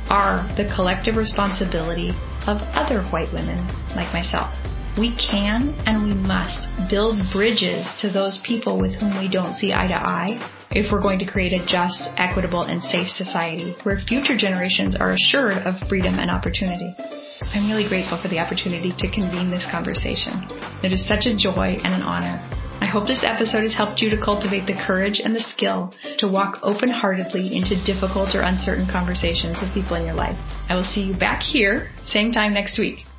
are 0.08 0.46
the 0.56 0.70
collective 0.76 1.16
responsibility 1.16 2.10
of 2.46 2.62
other 2.76 3.02
white 3.04 3.32
women 3.32 3.66
like 3.96 4.12
myself. 4.12 4.54
We 4.98 5.16
can 5.16 5.74
and 5.86 6.04
we 6.04 6.14
must 6.14 6.68
build 6.90 7.18
bridges 7.32 7.86
to 8.02 8.10
those 8.10 8.38
people 8.44 8.78
with 8.78 8.94
whom 8.94 9.18
we 9.18 9.28
don't 9.28 9.54
see 9.54 9.72
eye 9.72 9.88
to 9.88 9.94
eye 9.94 10.38
if 10.70 10.92
we're 10.92 11.02
going 11.02 11.18
to 11.18 11.26
create 11.26 11.52
a 11.52 11.66
just, 11.66 12.08
equitable, 12.16 12.62
and 12.62 12.80
safe 12.80 13.08
society 13.08 13.74
where 13.82 13.98
future 13.98 14.36
generations 14.36 14.94
are 14.94 15.12
assured 15.12 15.58
of 15.66 15.74
freedom 15.88 16.14
and 16.14 16.30
opportunity. 16.30 16.94
I'm 17.42 17.68
really 17.68 17.88
grateful 17.88 18.20
for 18.22 18.28
the 18.28 18.38
opportunity 18.38 18.94
to 18.96 19.10
convene 19.10 19.50
this 19.50 19.66
conversation. 19.70 20.46
It 20.84 20.92
is 20.92 21.06
such 21.06 21.26
a 21.26 21.36
joy 21.36 21.74
and 21.82 21.94
an 21.94 22.02
honor. 22.02 22.38
I 22.80 22.86
hope 22.86 23.06
this 23.06 23.24
episode 23.26 23.64
has 23.64 23.74
helped 23.74 24.00
you 24.00 24.10
to 24.10 24.16
cultivate 24.16 24.66
the 24.66 24.78
courage 24.86 25.20
and 25.22 25.34
the 25.34 25.40
skill 25.40 25.92
to 26.18 26.28
walk 26.28 26.60
open-heartedly 26.62 27.56
into 27.56 27.82
difficult 27.84 28.34
or 28.34 28.40
uncertain 28.40 28.86
conversations 28.90 29.58
with 29.60 29.74
people 29.74 29.96
in 29.96 30.06
your 30.06 30.14
life. 30.14 30.38
I 30.68 30.76
will 30.76 30.84
see 30.84 31.02
you 31.02 31.18
back 31.18 31.42
here, 31.42 31.90
same 32.06 32.30
time 32.30 32.54
next 32.54 32.78
week. 32.78 33.09